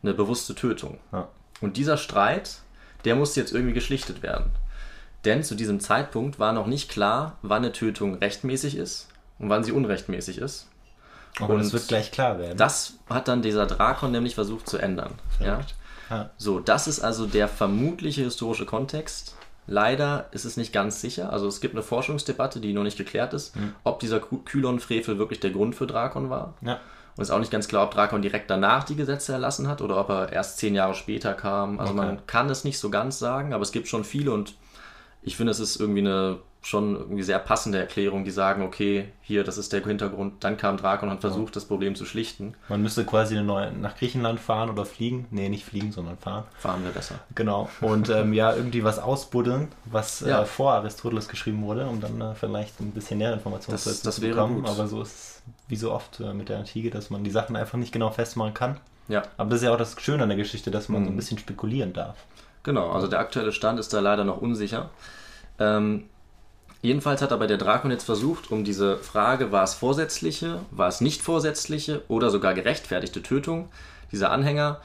[0.02, 1.00] eine bewusste Tötung.
[1.12, 1.28] Ja.
[1.62, 2.58] Und dieser Streit,
[3.06, 4.52] der musste jetzt irgendwie geschlichtet werden.
[5.26, 9.08] Denn zu diesem Zeitpunkt war noch nicht klar, wann eine Tötung rechtmäßig ist
[9.40, 10.68] und wann sie unrechtmäßig ist.
[11.40, 12.58] Aber das Und wird gleich klar werden.
[12.58, 15.14] Das hat dann dieser Drakon nämlich versucht zu ändern.
[15.40, 15.62] Ja?
[16.10, 16.30] Ja.
[16.38, 19.36] So, das ist also der vermutliche historische Kontext.
[19.68, 21.32] Leider ist es nicht ganz sicher.
[21.32, 23.74] Also es gibt eine Forschungsdebatte, die noch nicht geklärt ist, Hm.
[23.84, 26.54] ob dieser Kylon-Frevel wirklich der Grund für Drakon war.
[26.62, 26.74] Ja.
[27.16, 29.82] Und es ist auch nicht ganz klar, ob Drakon direkt danach die Gesetze erlassen hat
[29.82, 31.80] oder ob er erst zehn Jahre später kam.
[31.80, 32.06] Also Okay.
[32.06, 34.56] man kann es nicht so ganz sagen, aber es gibt schon viele und
[35.22, 39.44] ich finde, es ist irgendwie eine schon irgendwie sehr passende Erklärung, die sagen, okay, hier,
[39.44, 40.44] das ist der Hintergrund.
[40.46, 42.54] Dann kam Drakon und hat versucht, das Problem zu schlichten.
[42.70, 45.28] Man müsste quasi neue, nach Griechenland fahren oder fliegen.
[45.30, 46.46] Nee, nicht fliegen, sondern fahren.
[46.58, 47.16] Fahren wir besser.
[47.36, 47.70] Genau.
[47.82, 50.44] Und ähm, ja, irgendwie was ausbuddeln, was Ja.
[50.44, 54.04] äh, vor Aristoteles geschrieben wurde, um dann äh, vielleicht ein bisschen näher Informationen Das- dazu
[54.06, 54.62] das zu wäre bekommen.
[54.62, 54.70] gut.
[54.70, 57.56] Aber so ist es wie so oft äh, mit der Antike, dass man die Sachen
[57.58, 58.78] einfach nicht genau festmachen kann.
[59.10, 61.16] Ja, Aber das ist ja auch das Schöne an der Geschichte, dass man so Mhm.
[61.16, 62.16] ein bisschen spekulieren darf.
[62.64, 62.90] genau.
[62.92, 64.90] Also der aktuelle Stand ist da leider noch unsicher.
[65.60, 66.06] Ähm,
[66.84, 71.02] jedenfalls hat aber der Drakon jetzt versucht, um diese Frage, war es vorsätzliche, war es
[71.02, 73.70] nicht vorsätzliche oder sogar gerechtfertigte Tötung
[74.12, 74.80] dieser Anhänger,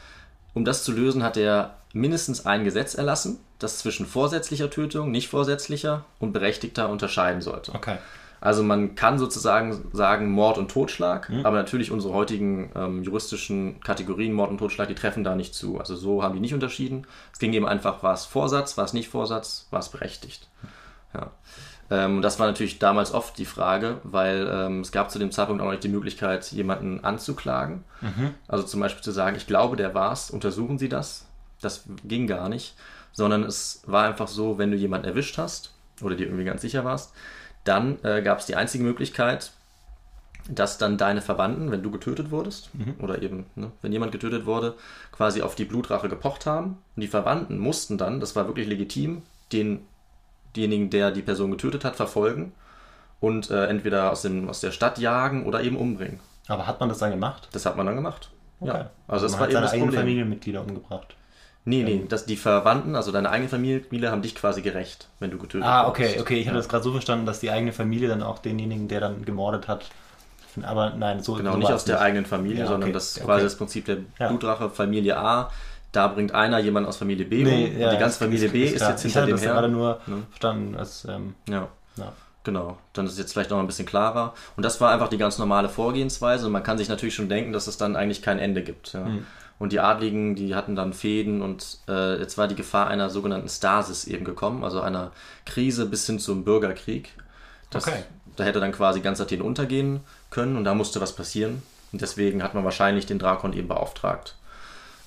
[0.54, 5.28] um das zu lösen, hat er mindestens ein Gesetz erlassen, das zwischen vorsätzlicher Tötung, nicht
[5.28, 7.74] vorsätzlicher und berechtigter unterscheiden sollte.
[7.74, 7.98] Okay.
[8.40, 14.32] Also man kann sozusagen sagen Mord und Totschlag, aber natürlich unsere heutigen ähm, juristischen Kategorien
[14.32, 15.78] Mord und Totschlag, die treffen da nicht zu.
[15.78, 17.06] Also so haben die nicht unterschieden.
[17.32, 20.48] Es ging eben einfach, war es Vorsatz, war es nicht Vorsatz, war es berechtigt.
[21.14, 21.32] Ja.
[21.90, 25.60] Ähm, das war natürlich damals oft die Frage, weil ähm, es gab zu dem Zeitpunkt
[25.60, 27.84] auch noch nicht die Möglichkeit, jemanden anzuklagen.
[28.46, 31.26] Also zum Beispiel zu sagen, ich glaube, der war's, untersuchen Sie das.
[31.60, 32.76] Das ging gar nicht,
[33.12, 35.72] sondern es war einfach so, wenn du jemanden erwischt hast
[36.02, 37.12] oder dir irgendwie ganz sicher warst,
[37.64, 39.52] dann äh, gab es die einzige Möglichkeit,
[40.48, 42.70] dass dann deine Verwandten, wenn du getötet wurdest,
[43.02, 44.74] oder eben, ne, wenn jemand getötet wurde,
[45.12, 46.78] quasi auf die Blutrache gepocht haben.
[46.96, 49.22] Und die Verwandten mussten dann, das war wirklich legitim,
[49.52, 49.80] den,
[50.58, 52.52] denjenigen, der die Person getötet hat, verfolgen
[53.20, 56.20] und äh, entweder aus, dem, aus der Stadt jagen oder eben umbringen.
[56.48, 57.48] Aber hat man das dann gemacht?
[57.52, 58.30] Das hat man dann gemacht.
[58.60, 58.90] Ja.
[59.06, 60.00] Also das man war hat eben seine das eigenen Problem.
[60.00, 61.14] Familienmitglieder umgebracht.
[61.64, 65.36] Nee, nee, dass die Verwandten, also deine eigene Familie, haben dich quasi gerecht, wenn du
[65.36, 66.12] getötet Ah, wurdest.
[66.12, 66.34] okay, okay.
[66.38, 66.60] Ich hatte Ja.
[66.60, 69.84] das gerade so verstanden, dass die eigene Familie dann auch denjenigen, der dann gemordet hat.
[70.62, 73.16] Aber nein, so Genau, so nicht aus der eigenen Familie, Ja, sondern okay, das ist
[73.18, 73.26] okay.
[73.26, 73.98] quasi das Prinzip der.
[74.28, 75.50] Blutrache Familie A.
[75.92, 77.44] Da bringt einer jemanden aus Familie B um.
[77.44, 78.90] Nee, und ja, die ganze Familie B ist klar.
[78.90, 79.76] jetzt ich hinter hatte dem das gerade her.
[79.76, 80.22] nur Ne?
[80.30, 82.12] verstanden als ähm, Ja, ja.
[82.44, 82.78] genau.
[82.92, 84.34] Dann ist es jetzt vielleicht noch ein bisschen klarer.
[84.56, 86.46] Und das war einfach die ganz normale Vorgehensweise.
[86.46, 88.92] Und man kann sich natürlich schon denken, dass es dann eigentlich kein Ende gibt.
[88.92, 89.06] Ja.
[89.06, 89.24] Hm.
[89.58, 93.48] Und die Adligen, die hatten dann Fäden und äh, jetzt war die Gefahr einer sogenannten
[93.48, 95.10] Stasis eben gekommen, also einer
[95.46, 97.10] Krise bis hin zum Bürgerkrieg.
[97.70, 98.04] Das, Okay.
[98.36, 99.98] Da hätte dann quasi ganz Athen untergehen
[100.30, 101.60] können und da musste was passieren.
[101.92, 104.36] Und deswegen hat man wahrscheinlich den Drakon eben beauftragt.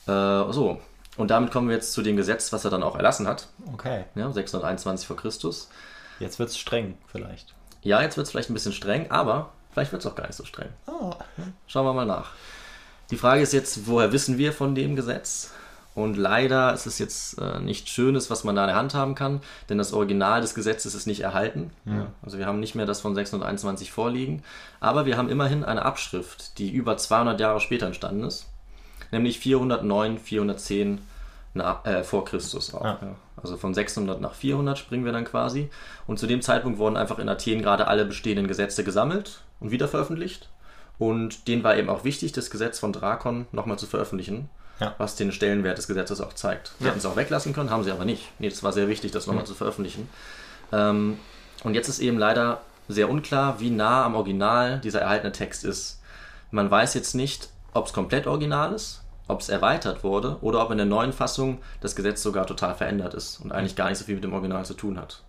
[0.08, 0.80] Äh, so,
[1.18, 4.06] und damit kommen wir jetzt zu dem Gesetz, was er dann auch erlassen hat, Okay.
[4.16, 5.70] ja, 621 vor Christus.
[6.20, 7.54] Jetzt wird's streng, vielleicht.
[7.82, 10.36] Ja, jetzt wird es vielleicht ein bisschen streng, aber vielleicht wird es auch gar nicht
[10.36, 10.70] so streng.
[11.68, 12.32] Schauen wir mal nach.
[13.10, 15.52] Die Frage ist jetzt, woher wissen wir von dem Gesetz?
[15.94, 19.14] Und leider ist es jetzt äh, nichts Schönes, was man da in der Hand haben
[19.14, 21.72] kann, denn das Original des Gesetzes ist nicht erhalten.
[21.86, 24.42] Ja, also wir haben nicht mehr das von 621 vorliegen,
[24.80, 28.46] aber wir haben immerhin eine Abschrift, die über 200 Jahre später entstanden ist,
[29.12, 31.00] nämlich 409, 410
[31.54, 32.84] nach, äh, vor Christus auch.
[32.84, 33.00] Ja.
[33.02, 33.15] Ja.
[33.41, 35.69] Also von 600 nach 400 springen wir dann quasi.
[36.08, 39.88] Und zu dem Zeitpunkt wurden einfach in Athen gerade alle bestehenden Gesetze gesammelt und wieder
[39.88, 40.50] veröffentlicht.
[41.00, 44.93] Und denen war eben auch wichtig, das Gesetz von Drakon nochmal zu veröffentlichen, Ja.
[45.00, 46.74] was den Stellenwert des Gesetzes auch zeigt.
[46.78, 46.89] Sie Ja.
[46.91, 48.30] hätten es auch weglassen können, haben sie aber nicht.
[48.39, 50.08] Nee, es war sehr wichtig, das nochmal zu veröffentlichen.
[50.71, 51.17] Ähm,
[51.63, 56.00] und jetzt ist eben leider sehr unklar, wie nah am Original dieser erhaltene Text ist.
[56.52, 60.72] Man weiß jetzt nicht, ob es komplett original ist, ob es erweitert wurde oder ob
[60.72, 64.06] in der neuen Fassung das Gesetz sogar total verändert ist und eigentlich gar nicht so
[64.06, 65.22] viel mit dem Original zu tun hat.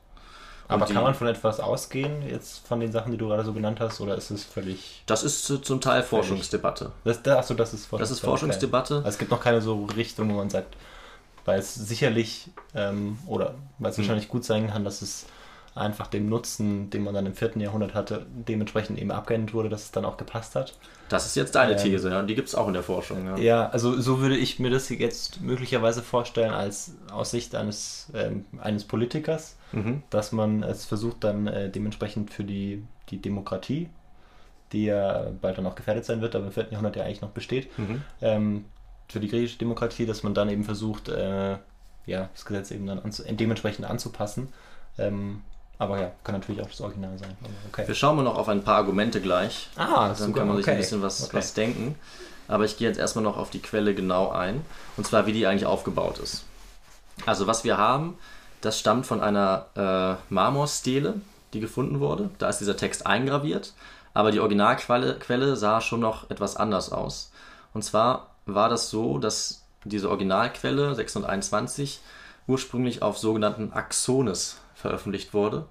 [0.69, 3.53] Aber die- kann man von etwas ausgehen, jetzt von den Sachen, die du gerade so
[3.53, 5.03] genannt hast, oder ist es völlig.
[5.07, 6.93] Das ist zum Teil Forschungsdebatte.
[7.05, 8.01] Das, das, achso, das ist Forschungsdebatte.
[8.01, 8.95] Das ist Forschungsdebatte.
[8.97, 10.75] Also es gibt noch keine so Richtung, wo man sagt,
[11.45, 14.05] weil es sicherlich, ähm, oder weil es Hm.
[14.05, 15.27] wahrscheinlich gut sein kann, dass es
[15.75, 19.85] einfach dem Nutzen, den man dann im vierten Jahrhundert hatte, dementsprechend eben abgeändert wurde, dass
[19.85, 20.75] es dann auch gepasst hat.
[21.09, 22.21] Das ist jetzt deine Ähm, These, ja.
[22.21, 23.25] und die gibt es auch in der Forschung.
[23.27, 23.37] Ja.
[23.39, 28.45] Ja, also so würde ich mir das jetzt möglicherweise vorstellen als aus Sicht eines, ähm,
[28.61, 30.03] eines Politikers, Mhm.
[30.11, 33.89] dass man es versucht dann äh, dementsprechend für die, die Demokratie,
[34.73, 37.31] die ja bald dann auch gefährdet sein wird, aber im vierten Jahrhundert ja eigentlich noch
[37.31, 38.03] besteht, Mhm.
[38.21, 38.65] ähm,
[39.09, 41.57] für die griechische Demokratie, dass man dann eben versucht, äh,
[42.07, 44.49] ja, das Gesetz eben dann anzu dementsprechend anzupassen.
[44.99, 45.41] Ähm,
[45.83, 47.37] aber ja, kann natürlich auch das Original sein.
[47.71, 47.87] Okay.
[47.89, 49.69] Wir schauen mal noch auf ein paar Argumente gleich.
[49.77, 50.73] Ah, Dann sogar, kann man sich okay.
[50.73, 51.37] ein bisschen was, Okay.
[51.37, 51.97] was denken.
[52.49, 54.65] Aber ich gehe jetzt erstmal noch auf die Quelle genau ein.
[54.97, 56.45] Und zwar, wie die eigentlich aufgebaut ist.
[57.27, 58.17] Also, was wir haben,
[58.61, 61.15] das stammt von einer äh, Marmorstele,
[61.53, 62.31] die gefunden wurde.
[62.39, 63.73] Da ist dieser Text eingraviert.
[64.15, 67.33] Aber die Originalquelle Quelle sah schon noch etwas anders aus.
[67.75, 72.01] Und zwar war das so, dass diese Originalquelle 621
[72.47, 75.65] ursprünglich auf sogenannten Axones veröffentlicht wurde.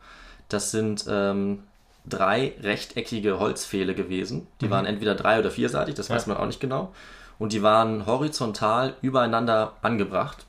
[0.50, 1.60] Das sind ähm,
[2.06, 4.48] drei rechteckige Holzpfähle gewesen.
[4.62, 6.34] Die waren entweder drei- oder vierseitig, das weiß Ja.
[6.34, 6.92] man auch nicht genau.
[7.38, 10.46] Und die waren horizontal übereinander angebracht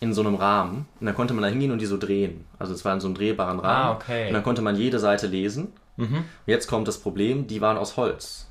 [0.00, 0.86] in so einem Rahmen.
[1.00, 2.44] Und dann konnte man da hingehen und die so drehen.
[2.58, 3.88] Also es war in so einem drehbaren Rahmen.
[3.88, 4.26] Ah, okay.
[4.28, 5.72] Und dann konnte man jede Seite lesen.
[5.96, 6.24] Mhm.
[6.46, 8.48] Jetzt kommt das Problem, die waren aus Holz.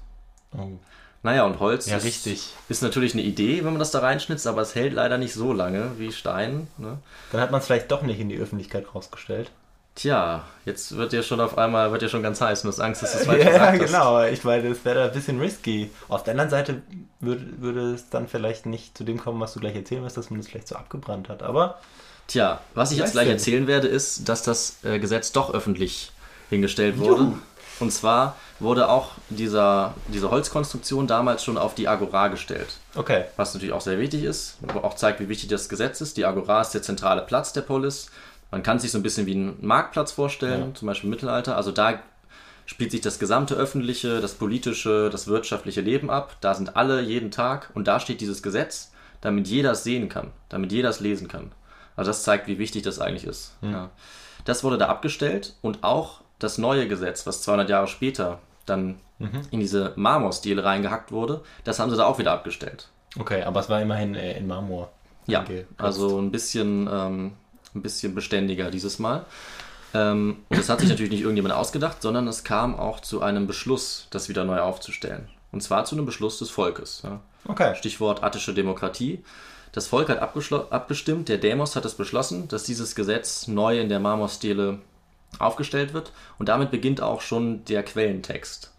[0.58, 0.70] Oh.
[1.24, 2.50] Naja, und Holz Ja, ist, richtig.
[2.68, 5.54] ist natürlich eine Idee, wenn man das da reinschnitzt, aber es hält leider nicht so
[5.54, 6.68] lange wie Stein.
[6.78, 6.98] Ne?
[7.32, 9.52] Dann hat man es vielleicht doch nicht in die Öffentlichkeit rausgestellt.
[9.94, 12.80] Tja, jetzt wird dir schon auf einmal wird dir schon ganz heiß und du hast
[12.80, 13.88] Angst, dass du es falsch Ja, gesagt hast.
[13.88, 14.24] genau.
[14.24, 15.92] Ich meine, das wäre ein bisschen risky.
[16.08, 16.82] Auf der anderen Seite
[17.20, 20.30] würde, würde es dann vielleicht nicht zu dem kommen, was du gleich erzählen wirst, dass
[20.30, 21.44] man das vielleicht so abgebrannt hat.
[21.44, 21.80] Aber
[22.28, 26.14] Tja, was ich jetzt gleich erzählen werde, ist, dass das äh, Gesetz doch öffentlich
[26.50, 27.24] hingestellt wurde.
[27.24, 27.34] Juhu.
[27.82, 32.68] Und zwar wurde auch dieser, diese Holzkonstruktion damals schon auf die Agora gestellt.
[32.96, 33.26] okay.
[33.38, 36.16] Was natürlich auch sehr wichtig ist, aber auch zeigt, wie wichtig das Gesetz ist.
[36.18, 38.10] Die Agora ist der zentrale Platz der Polis.
[38.52, 40.74] Man kann sich so ein bisschen wie einen Marktplatz vorstellen, Ja.
[40.76, 41.58] zum Beispiel im Mittelalter.
[41.58, 42.00] Also da
[42.66, 46.38] spielt sich das gesamte öffentliche, das politische, das wirtschaftliche Leben ab.
[46.42, 48.92] Da sind alle jeden Tag und da steht dieses Gesetz,
[49.22, 51.52] damit jeder es sehen kann, damit jeder es lesen kann.
[51.96, 53.54] Also das zeigt, wie wichtig das eigentlich ist.
[53.62, 53.90] Ja.
[54.46, 59.00] Das wurde da abgestellt und auch das neue Gesetz, was 200 Jahre später dann
[59.52, 62.90] in diese Marmorstele reingehackt wurde, das haben sie da auch wieder abgestellt.
[63.20, 64.92] Okay, aber es war immerhin äh, in Marmor.
[65.28, 65.46] Ja,
[65.78, 67.34] also ein bisschen, ähm,
[67.76, 69.26] ein bisschen beständiger dieses Mal.
[69.94, 73.48] Ähm, und das hat sich natürlich nicht irgendjemand ausgedacht, sondern es kam auch zu einem
[73.48, 75.28] Beschluss, das wieder neu aufzustellen.
[75.52, 77.02] Und zwar zu einem Beschluss des Volkes.
[77.04, 77.20] Ja.
[77.46, 77.76] Okay.
[77.76, 79.24] Stichwort attische Demokratie.
[79.74, 84.00] Das Volk hat abgestimmt, der Demos hat es beschlossen, dass dieses Gesetz neu in der
[84.00, 84.80] Marmorstele
[85.40, 86.12] aufgestellt wird.
[86.38, 88.74] Und damit beginnt auch schon der Quellentext.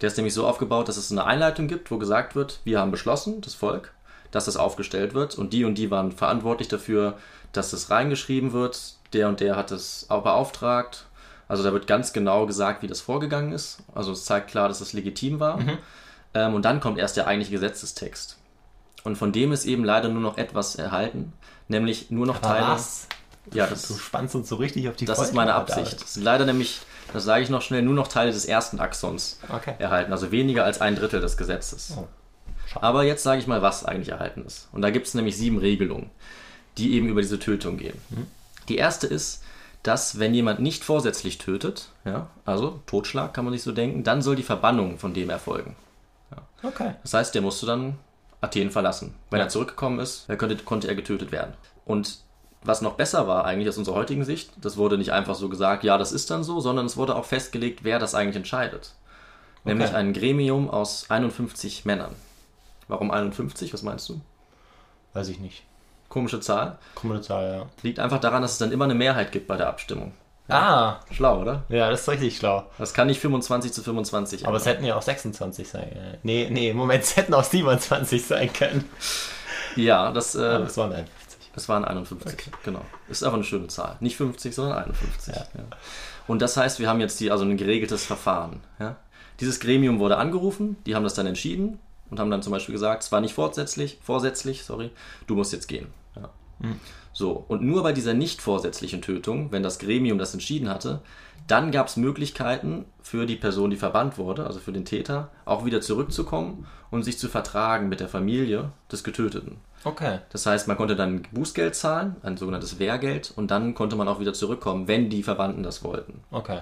[0.00, 2.90] Der ist nämlich so aufgebaut, dass es eine Einleitung gibt, wo gesagt wird, wir haben
[2.90, 3.92] beschlossen, das Volk,
[4.30, 5.36] dass das aufgestellt wird.
[5.36, 7.18] Und die und die waren verantwortlich dafür,
[7.52, 8.94] dass das reingeschrieben wird.
[9.12, 11.06] Der und der hat es auch beauftragt.
[11.48, 13.78] Also da wird ganz genau gesagt, wie das vorgegangen ist.
[13.94, 15.58] Also es zeigt klar, dass es legitim war.
[16.34, 18.36] Ähm, und dann kommt erst der eigentliche Gesetzestext.
[19.04, 21.32] Und von dem ist eben leider nur noch etwas erhalten,
[21.68, 22.66] nämlich nur noch Teile.
[22.66, 23.08] was?
[23.54, 25.54] Ja, Du das, spannst uns so richtig auf die das ist Folter, meine.
[25.54, 26.02] Absicht.
[26.02, 26.80] Es sind leider nämlich,
[27.12, 29.74] das sage ich noch schnell, nur noch Teile des ersten Axons Okay.
[29.78, 31.94] erhalten, also weniger als ein Drittel des Gesetzes.
[31.96, 32.06] Oh.
[32.80, 34.68] Aber jetzt sage ich mal, was eigentlich erhalten ist.
[34.72, 36.10] Und da gibt es nämlich sieben Regelungen,
[36.76, 37.98] die eben über diese Tötung gehen.
[38.10, 38.26] Mhm.
[38.68, 39.42] Die erste ist,
[39.82, 44.20] dass wenn jemand nicht vorsätzlich tötet, ja, also Totschlag kann man sich so denken, dann
[44.22, 45.76] soll die Verbannung von dem erfolgen.
[46.62, 46.94] Okay.
[47.02, 47.98] Das heißt, der musste dann
[48.40, 49.14] Athen verlassen.
[49.30, 49.46] Wenn Ja.
[49.46, 51.54] er zurückgekommen ist, er könnte, konnte er getötet werden.
[51.84, 52.18] Und
[52.68, 55.82] was noch besser war eigentlich aus unserer heutigen Sicht, das wurde nicht einfach so gesagt,
[55.84, 58.92] ja, das ist dann so, sondern es wurde auch festgelegt, wer das eigentlich entscheidet.
[59.64, 59.96] Nämlich Okay.
[59.96, 62.14] ein Gremium aus 51 Männern.
[62.86, 63.72] Warum 51?
[63.74, 64.20] Was meinst du?
[65.14, 65.64] Weiß ich nicht.
[66.08, 66.78] Komische Zahl.
[66.94, 67.66] Kommunalzahl, ja.
[67.82, 70.12] Liegt einfach daran, dass es dann immer eine Mehrheit gibt bei der Abstimmung.
[70.50, 71.64] Ah, Schlau, oder?
[71.68, 72.64] ja, das ist richtig schlau.
[72.78, 76.18] Das kann nicht 25 zu 25 Aber es hätten ja auch 26 sein können.
[76.22, 78.88] Nee, nee, Moment, es hätten auch 27 sein können.
[79.76, 81.17] Ja, das, äh, Aber es waren 51.
[81.54, 82.82] Es waren 51, genau.
[83.08, 83.96] Ist aber eine schöne Zahl.
[84.00, 85.34] Nicht 50, sondern 51.
[85.34, 85.40] Ja.
[85.54, 85.64] Ja.
[86.26, 88.60] Und das heißt, wir haben jetzt die, also ein geregeltes Verfahren.
[88.78, 88.96] Ja?
[89.40, 91.78] Dieses Gremium wurde angerufen, die haben das dann entschieden
[92.10, 94.90] und haben dann zum Beispiel gesagt, es war nicht vorsätzlich, vorsätzlich, sorry,
[95.26, 95.88] du musst jetzt gehen.
[96.16, 96.30] Ja.
[97.12, 101.00] So, und nur bei dieser nicht vorsätzlichen Tötung, wenn das Gremium das entschieden hatte,
[101.46, 105.64] dann gab es Möglichkeiten für die Person, die verbannt wurde, also für den Täter, auch
[105.64, 109.56] wieder zurückzukommen und sich zu vertragen mit der Familie des Getöteten.
[109.84, 110.18] Okay.
[110.30, 114.20] Das heißt, man konnte dann Bußgeld zahlen, ein sogenanntes Wehrgeld, und dann konnte man auch
[114.20, 116.20] wieder zurückkommen, wenn die Verwandten das wollten.
[116.30, 116.58] Okay.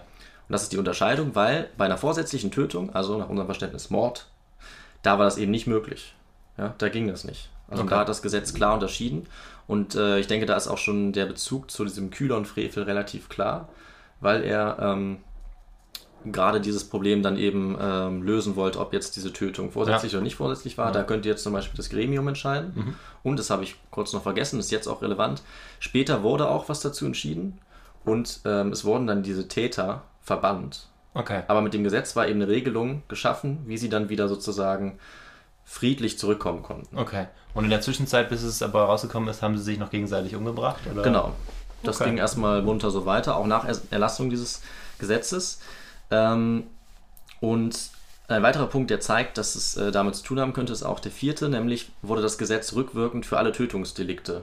[0.48, 4.28] Und das ist die Unterscheidung, weil bei einer vorsätzlichen Tötung, also nach unserem Verständnis Mord,
[5.02, 6.14] da war das eben nicht möglich.
[6.56, 7.50] Ja, da ging das nicht.
[7.68, 7.90] Also Okay.
[7.90, 9.26] da hat das Gesetz klar unterschieden.
[9.66, 13.68] Und äh, ich denke, da ist auch schon der Bezug zu diesem Kühlon-Frevel relativ klar,
[14.20, 15.18] weil er ähm,
[16.32, 20.36] gerade dieses Problem dann eben ähm, lösen wollte, ob jetzt diese Tötung vorsätzlich oder nicht
[20.36, 20.92] vorsätzlich war.
[20.92, 22.96] Da könnte jetzt zum Beispiel das Gremium entscheiden.
[23.22, 25.42] Und, das habe ich kurz noch vergessen, ist jetzt auch relevant,
[25.80, 27.58] später wurde auch was dazu entschieden
[28.04, 30.88] und ähm, es wurden dann diese Täter verbannt.
[31.14, 31.42] Okay.
[31.48, 34.98] Aber mit dem Gesetz war eben eine Regelung geschaffen, wie sie dann wieder sozusagen
[35.66, 36.96] friedlich zurückkommen konnten.
[36.96, 37.26] Okay.
[37.52, 40.80] Und in der Zwischenzeit, bis es aber rausgekommen ist, haben sie sich noch gegenseitig umgebracht?
[40.90, 41.02] Oder?
[41.02, 41.32] Genau.
[41.82, 42.10] Das Okay.
[42.10, 44.62] ging erstmal munter so weiter, auch nach Er- Erlassung dieses
[44.98, 45.60] Gesetzes.
[46.10, 46.64] Ähm,
[47.40, 47.90] und
[48.28, 51.00] ein weiterer Punkt, der zeigt, dass es äh, damit zu tun haben könnte, ist auch
[51.00, 54.42] der vierte, nämlich wurde das Gesetz rückwirkend für alle Tötungsdelikte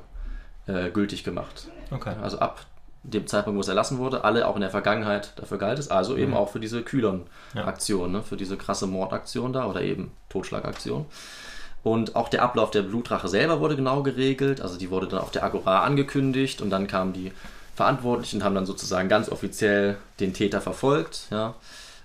[0.68, 1.68] äh, gültig gemacht.
[1.92, 2.16] Okay.
[2.22, 2.66] Also ab
[3.04, 6.16] dem Zeitpunkt, wo es erlassen wurde, alle auch in der Vergangenheit dafür galt es, also
[6.16, 11.06] eben auch für diese Kühlern-Aktion, ne, für diese krasse Mordaktion da oder eben Totschlagaktion.
[11.84, 15.32] Und auch der Ablauf der Blutrache selber wurde genau geregelt, also die wurde dann auf
[15.32, 17.34] der Agora angekündigt und dann kamen die
[17.76, 21.56] Verantwortlichen und haben dann sozusagen ganz offiziell den Täter verfolgt, ja,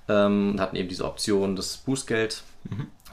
[0.09, 2.43] ähm, und hatten eben diese Option, das Bußgeld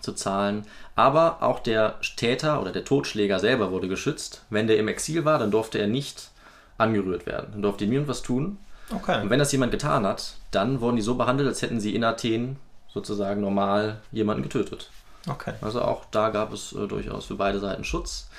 [0.02, 0.66] zu zahlen.
[0.96, 4.44] Aber auch der Täter oder der Totschläger selber wurde geschützt.
[4.50, 6.30] Wenn der im Exil war, dann durfte er nicht
[6.78, 7.48] angerührt werden.
[7.54, 8.58] Dann durfte niemand was tun.
[8.94, 9.22] Okay.
[9.22, 12.04] Und wenn das jemand getan hat, dann wurden die so behandelt, als hätten sie in
[12.04, 12.58] Athen
[12.94, 14.90] sozusagen normal jemanden getötet.
[15.28, 15.54] Okay.
[15.62, 18.30] Also auch da gab es äh, durchaus für beide Seiten Schutz.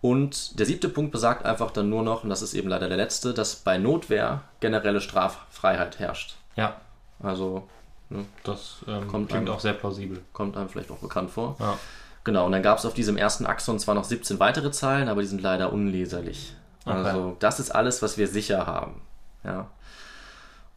[0.00, 2.96] Und der siebte Punkt besagt einfach dann nur noch, und das ist eben leider der
[2.96, 6.34] letzte, dass bei Notwehr generelle Straffreiheit herrscht.
[6.56, 6.80] Ja.
[7.22, 7.68] Also
[8.10, 10.18] ne, Das ähm, Kommt klingt einem- auch sehr plausibel.
[10.32, 11.54] kommt einem vielleicht auch bekannt vor.
[11.60, 11.78] Ja.
[12.24, 15.20] Genau, und dann gab es auf diesem ersten Axon zwar noch 17 weitere Zeilen, aber
[15.20, 16.54] die sind leider unleserlich.
[16.84, 16.96] Okay.
[16.96, 19.02] Also das ist alles, was wir sicher haben.
[19.44, 19.68] Ja.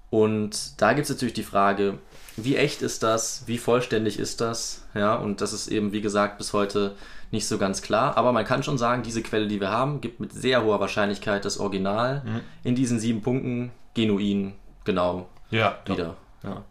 [0.09, 1.97] Und da gibt es natürlich die Frage,
[2.37, 3.43] wie echt ist das?
[3.47, 4.83] Wie vollständig ist das?
[4.93, 6.95] Ja, und das ist eben, wie gesagt, bis heute
[7.31, 8.17] nicht so ganz klar.
[8.17, 11.43] Aber man kann schon sagen, diese Quelle, die wir haben, gibt mit sehr hoher Wahrscheinlichkeit
[11.43, 15.77] das Original in diesen sieben Punkten genuin genau Ja.
[15.85, 16.15] wieder.
[16.43, 16.63] Ja.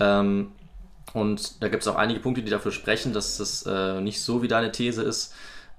[0.00, 0.52] Ähm,
[1.12, 4.42] und da gibt es auch einige Punkte, die dafür sprechen, dass das äh, nicht so
[4.42, 5.32] wie deine These ist,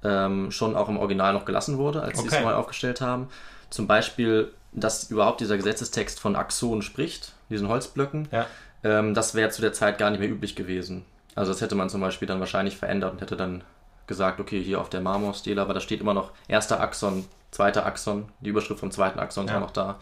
[0.06, 2.44] ähm, schon auch im Original noch gelassen wurde, als sie es Okay.
[2.44, 3.28] neu aufgestellt haben.
[3.70, 8.28] Zum Beispiel, dass überhaupt dieser Gesetzestext von Axon spricht, diesen Holzblöcken.
[8.32, 8.46] Ja.
[8.84, 11.06] Ähm, das wäre zu der Zeit gar nicht mehr üblich gewesen.
[11.34, 13.64] Also das hätte man zum Beispiel dann wahrscheinlich verändert und hätte dann
[14.08, 18.30] gesagt, okay, hier auf der Marmorstele, aber da steht immer noch erster Axon, zweiter Axon,
[18.42, 19.58] die Überschrift vom zweiten Axon ist Ja.
[19.58, 19.96] auch noch da.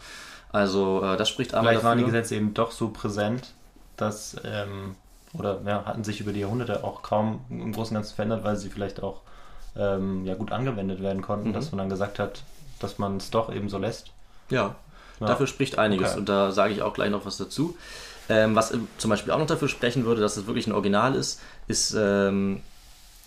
[0.52, 2.04] Also äh, das spricht einmal Vielleicht waren die.
[2.04, 3.54] Gesetze eben doch so präsent,
[3.96, 4.94] dass, ähm,
[5.32, 8.56] oder ja, hatten sich über die Jahrhunderte auch kaum im Großen und Ganzen verändert, weil
[8.56, 9.22] sie vielleicht auch
[9.76, 11.52] ähm, ja, gut angewendet werden konnten, Mhm.
[11.52, 12.42] dass man dann gesagt hat,
[12.80, 14.10] dass man es doch eben so lässt.
[14.50, 14.74] Ja,
[15.20, 15.26] Ja.
[15.26, 16.18] dafür spricht einiges Okay.
[16.20, 17.76] und da sage ich auch gleich noch was dazu.
[18.28, 21.40] Ähm, was zum Beispiel auch noch dafür sprechen würde, dass es wirklich ein Original ist,
[21.66, 22.62] ist, ähm,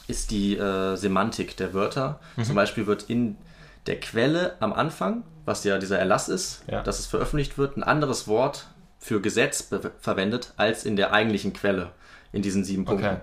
[0.08, 2.20] ist die äh, Semantik der Wörter.
[2.36, 2.44] Mhm.
[2.46, 3.38] Zum Beispiel wird in
[3.86, 6.82] der Quelle am Anfang, was ja dieser Erlass ist, Ja.
[6.82, 8.68] dass es veröffentlicht wird, ein anderes Wort
[9.00, 9.70] für Gesetz
[10.02, 11.92] verwendet als in der eigentlichen Quelle
[12.34, 13.06] in diesen sieben Punkten.
[13.06, 13.18] Okay.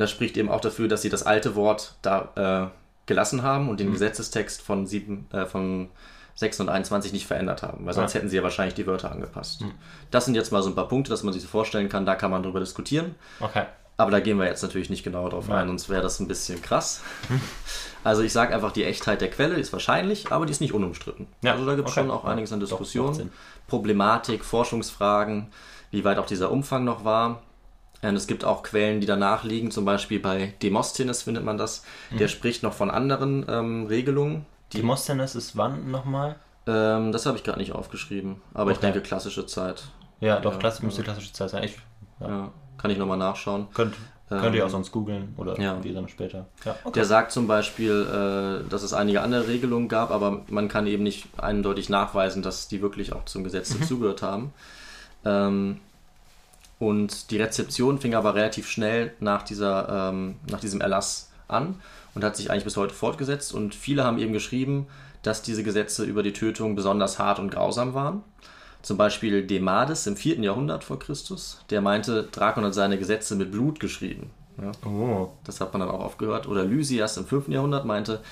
[0.00, 3.68] Und das spricht eben auch dafür, dass sie das alte Wort da äh, gelassen haben
[3.68, 3.92] und den Mhm.
[3.92, 5.90] Gesetzestext von, sieben, äh, von
[6.36, 8.16] 6 und 21 nicht verändert haben, weil sonst Ja.
[8.16, 8.20] Mhm.
[8.22, 9.62] hätten sie ja wahrscheinlich die Wörter angepasst.
[10.10, 12.14] Das sind jetzt mal so ein paar Punkte, dass man sich so vorstellen kann, da
[12.14, 13.14] kann man drüber diskutieren.
[13.40, 13.64] Okay.
[13.98, 15.56] Aber da gehen wir jetzt natürlich nicht genauer drauf Ja.
[15.56, 17.02] ein, sonst wäre das ein bisschen krass.
[18.02, 21.26] Also ich sage einfach, die Echtheit der Quelle ist wahrscheinlich, aber die ist nicht unumstritten.
[21.42, 22.00] Ja, Also da gibt es okay.
[22.06, 23.30] schon auch einiges an Diskussionen.
[23.66, 25.48] Problematik, Forschungsfragen,
[25.90, 27.42] wie weit auch dieser Umfang noch war.
[28.02, 31.84] Und es gibt auch Quellen, die danach liegen, zum Beispiel bei Demosthenes findet man das.
[32.10, 32.30] Der Mhm.
[32.30, 34.46] spricht noch von anderen ähm, Regelungen.
[34.72, 36.36] Demosthenes ist wann nochmal?
[36.66, 38.86] Ähm, das habe ich gerade nicht aufgeschrieben, aber ich Okay.
[38.86, 39.84] denke klassische Zeit.
[40.20, 41.64] Ja, doch, Ja, Klasse, müsste klassische Zeit sein.
[41.64, 41.76] Ich,
[42.20, 42.28] ja.
[42.28, 43.66] Ja, kann ich nochmal nachschauen.
[43.74, 43.96] Könnt,
[44.28, 45.76] könnt ihr Ähm, auch sonst googeln oder ja.
[45.80, 46.46] die dann später.
[46.84, 46.92] Okay.
[46.94, 51.02] Der sagt zum Beispiel, äh, dass es einige andere Regelungen gab, aber man kann eben
[51.02, 53.80] nicht eindeutig nachweisen, dass die wirklich auch zum Gesetz Mhm.
[53.80, 54.52] dazugehört haben.
[55.24, 55.80] Ähm,
[56.80, 61.74] und die Rezeption fing aber relativ schnell nach, dieser, ähm, nach diesem Erlass an
[62.14, 63.52] und hat sich eigentlich bis heute fortgesetzt.
[63.52, 64.86] Und viele haben eben geschrieben,
[65.22, 68.22] dass diese Gesetze über die Tötung besonders hart und grausam waren.
[68.80, 70.40] Zum Beispiel Demades im 4.
[70.40, 74.30] Jahrhundert vor Christus, der meinte, Drakon hat seine Gesetze mit Blut geschrieben.
[74.56, 74.72] Ja.
[74.88, 76.48] oh, Das hat man dann auch aufgehört.
[76.48, 77.48] Oder Lysias im 5.
[77.48, 78.22] Jahrhundert meinte,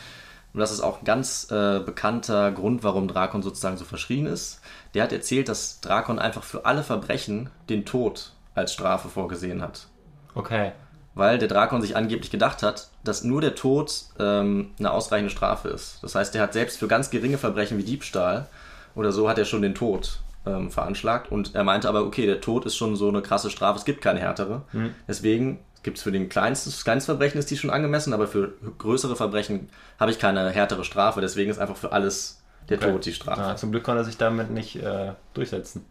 [0.55, 4.63] und das ist auch ein ganz äh, bekannter Grund, warum Drakon sozusagen so verschrien ist.
[4.95, 9.87] Der hat erzählt, dass Drakon einfach für alle Verbrechen den Tod als Strafe vorgesehen hat.
[10.35, 10.73] okay.
[11.15, 15.69] Weil der Drakon sich angeblich gedacht hat, dass nur der Tod ähm, eine ausreichende Strafe
[15.69, 15.99] ist.
[16.01, 18.47] Das heißt, er hat selbst für ganz geringe Verbrechen wie Diebstahl
[18.95, 21.33] oder so hat er schon den Tod ähm, veranschlagt.
[21.33, 24.01] Und er meinte aber, okay, der Tod ist schon so eine krasse Strafe, es gibt
[24.01, 24.63] keine härtere.
[25.09, 29.71] Deswegen gibt es für den kleinsten, Verbrechen ist die schon angemessen, aber für größere Verbrechen
[29.99, 31.21] habe ich keine härtere Strafe.
[31.21, 32.93] Deswegen ist einfach für alles der okay.
[32.93, 33.41] Tod die Strafe.
[33.41, 35.85] Ja, zum Glück konnte er sich damit nicht äh, durchsetzen.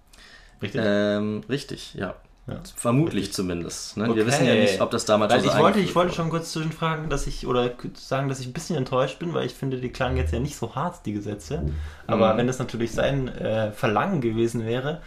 [0.62, 0.82] Richtig?
[0.84, 2.16] Ähm, richtig, ja.
[2.48, 2.56] Ja.
[2.76, 3.98] Vermutlich zumindest.
[3.98, 4.06] Ne?
[4.06, 4.16] Okay.
[4.16, 6.54] Wir wissen ja nicht, ob das damals Weil so ich wollte, ich wollte schon kurz
[6.54, 9.90] zwischenfragen, dass ich, oder sagen, dass ich ein bisschen enttäuscht bin, weil ich finde, die
[9.90, 11.64] klangen jetzt ja nicht so hart, die Gesetze.
[12.08, 12.38] Aber Mhm.
[12.38, 15.02] wenn es natürlich sein äh, Verlangen gewesen wäre,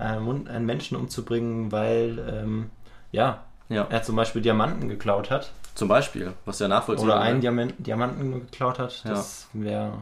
[0.00, 2.70] ähm, einen Menschen umzubringen, weil, ähm,
[3.12, 3.86] ja, Ja.
[3.90, 7.42] er zum Beispiel Diamanten geklaut hat, Zum Beispiel, was ja nachvollziehbar oder einen.
[7.42, 9.10] Diamant, Diamanten geklaut hat, Ja.
[9.10, 9.92] das wäre,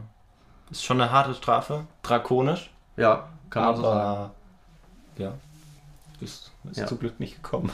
[0.71, 3.99] ist schon eine harte Strafe, drakonisch, Ja, kann man so sagen.
[3.99, 4.31] aber,
[5.17, 5.33] ja,
[6.21, 6.87] ist, ist Ja.
[6.87, 7.69] zum Glück nicht gekommen.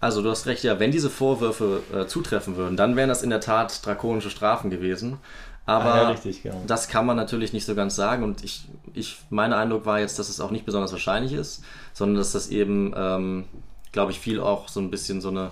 [0.00, 3.30] Also du hast recht, ja, wenn diese Vorwürfe äh, zutreffen würden, dann wären das in
[3.30, 5.18] der Tat drakonische Strafen gewesen.
[5.66, 6.60] Aber Ah, ja, richtig, genau.
[6.66, 10.18] das kann man natürlich nicht so ganz sagen und ich, ich, mein Eindruck war jetzt,
[10.18, 13.44] dass es auch nicht besonders wahrscheinlich ist, sondern dass das eben, ähm,
[13.92, 15.50] glaube ich, viel auch so ein bisschen so eine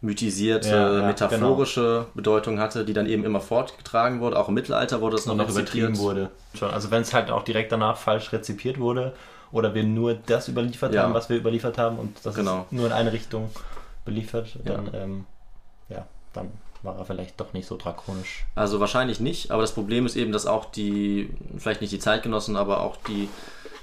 [0.00, 4.38] mythisierte, Ja, ja, metaphorische Bedeutung hatte, die dann eben immer fortgetragen wurde.
[4.38, 6.30] Auch im Mittelalter wurde es noch, noch übertrieben wurde.
[6.54, 6.70] Schon.
[6.70, 9.14] Also wenn es halt auch direkt danach falsch rezipiert wurde
[9.52, 11.02] oder wir nur das überliefert Ja.
[11.02, 12.62] haben, was wir überliefert haben und das Genau.
[12.62, 13.50] ist nur in eine Richtung
[14.04, 14.74] beliefert, Ja.
[14.74, 15.26] dann, ähm,
[15.88, 16.50] ja, dann
[16.82, 18.44] war er vielleicht doch nicht so drakonisch.
[18.54, 22.56] Also wahrscheinlich nicht, aber das Problem ist eben, dass auch die, vielleicht nicht die Zeitgenossen,
[22.56, 23.28] aber auch die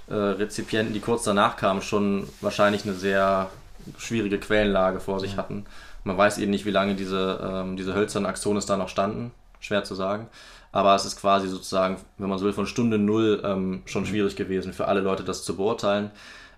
[0.09, 3.49] äh, Rezipienten, die kurz danach kamen, schon wahrscheinlich eine sehr
[3.97, 5.65] schwierige Quellenlage vor sich hatten.
[6.03, 9.85] Man weiß eben nicht, wie lange diese, ähm, diese hölzernen Axones da noch standen, schwer
[9.85, 10.27] zu sagen.
[10.73, 14.35] Aber es ist quasi sozusagen, wenn man so will, von Stunde Null ähm, schon schwierig
[14.35, 16.11] gewesen für alle Leute, das zu beurteilen.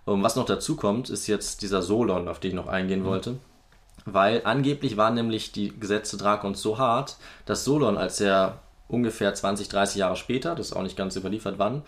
[0.06, 3.38] Und was noch dazu kommt, ist jetzt dieser Solon, auf den ich noch eingehen wollte.
[4.06, 9.68] Weil angeblich waren nämlich die Gesetze Drakons so hart, dass Solon, als er ungefähr 20,
[9.68, 11.82] 30 Jahre später, das ist auch nicht ganz überliefert wann,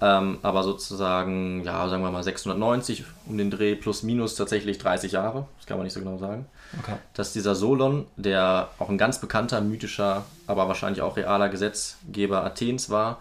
[0.00, 5.12] ähm, aber sozusagen, ja, sagen wir mal 690 um den Dreh plus minus tatsächlich 30
[5.12, 6.46] Jahre, das kann man nicht so genau sagen,
[6.82, 6.94] Okay.
[7.14, 12.90] dass dieser Solon, der auch ein ganz bekannter, mythischer, aber wahrscheinlich auch realer Gesetzgeber Athens
[12.90, 13.20] war,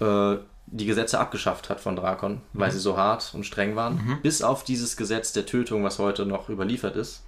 [0.00, 0.36] äh,
[0.68, 4.64] die Gesetze abgeschafft hat von Drakon, weil sie so hart und streng waren, bis auf
[4.64, 7.22] dieses Gesetz der Tötung, was heute noch überliefert ist.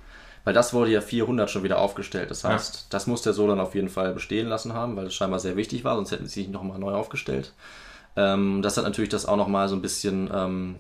[0.45, 2.31] Weil das wurde ja 400 schon wieder aufgestellt.
[2.31, 5.41] Das heißt, das muss der Solon auf jeden Fall bestehen lassen haben, weil es scheinbar
[5.41, 7.53] sehr wichtig war, sonst hätten sie sich nochmal neu aufgestellt.
[8.17, 10.77] Ähm, das hat natürlich das auch nochmal so ein bisschen ähm,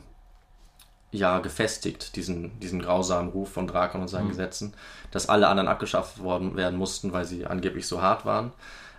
[1.11, 4.74] ja, gefestigt, diesen, diesen grausamen Ruf von Drakon und seinen Gesetzen,
[5.11, 8.53] dass alle anderen abgeschafft worden werden mussten, weil sie angeblich so hart waren.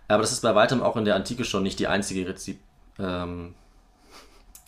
[0.07, 2.59] Aber das ist bei weitem auch in der Antike schon nicht die einzige Rezip,
[2.97, 3.53] ähm,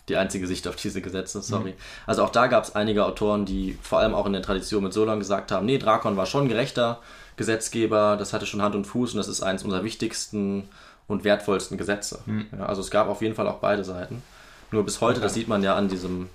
[0.08, 1.74] die einzige Sicht auf diese Gesetze, sorry.
[2.06, 4.92] Also auch da gab es einige Autoren, die vor allem auch in der Tradition mit
[4.92, 7.00] Solon gesagt haben, nee, Drakon war schon gerechter
[7.36, 10.68] Gesetzgeber, das hatte schon Hand und Fuß und das ist eines unserer wichtigsten
[11.08, 12.20] und wertvollsten Gesetze.
[12.56, 14.22] Ja, also es gab auf jeden Fall auch beide Seiten.
[14.70, 16.28] Nur bis heute, das sieht man ja an diesem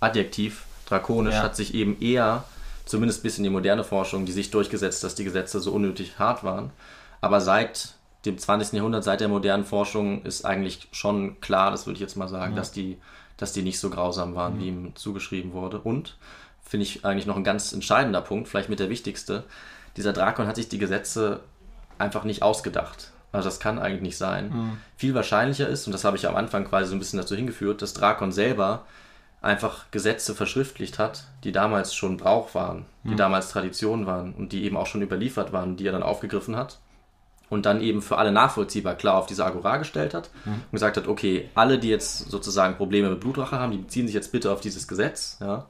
[0.00, 1.42] Adjektiv, drakonisch, Ja.
[1.42, 2.44] hat sich eben eher,
[2.84, 6.42] zumindest bis in die moderne Forschung, die Sicht durchgesetzt, dass die Gesetze so unnötig hart
[6.44, 6.70] waren.
[7.20, 7.94] Aber seit
[8.26, 8.74] dem 20.
[8.74, 12.54] Jahrhundert, seit der modernen Forschung, ist eigentlich schon klar, das würde ich jetzt mal sagen,
[12.56, 12.98] dass, die,
[13.36, 15.78] dass die nicht so grausam waren, wie ihm zugeschrieben wurde.
[15.80, 16.16] Und,
[16.62, 19.44] finde ich eigentlich noch ein ganz entscheidender Punkt, vielleicht mit der wichtigste,
[19.96, 21.40] dieser Drakon hat sich die Gesetze
[21.98, 23.10] einfach nicht ausgedacht.
[23.32, 24.78] Also das kann eigentlich nicht sein.
[24.96, 27.82] Viel wahrscheinlicher ist, und das habe ich am Anfang quasi so ein bisschen dazu hingeführt,
[27.82, 28.84] dass Drakon selber
[29.42, 34.64] einfach Gesetze verschriftlicht hat, die damals schon Brauch waren, die damals Tradition waren und die
[34.64, 36.78] eben auch schon überliefert waren, die er dann aufgegriffen hat
[37.48, 41.08] und dann eben für alle nachvollziehbar klar auf diese Agora gestellt hat und gesagt hat,
[41.08, 44.60] okay, alle, die jetzt sozusagen Probleme mit Blutrache haben, die beziehen sich jetzt bitte auf
[44.60, 45.66] dieses Gesetz, ja.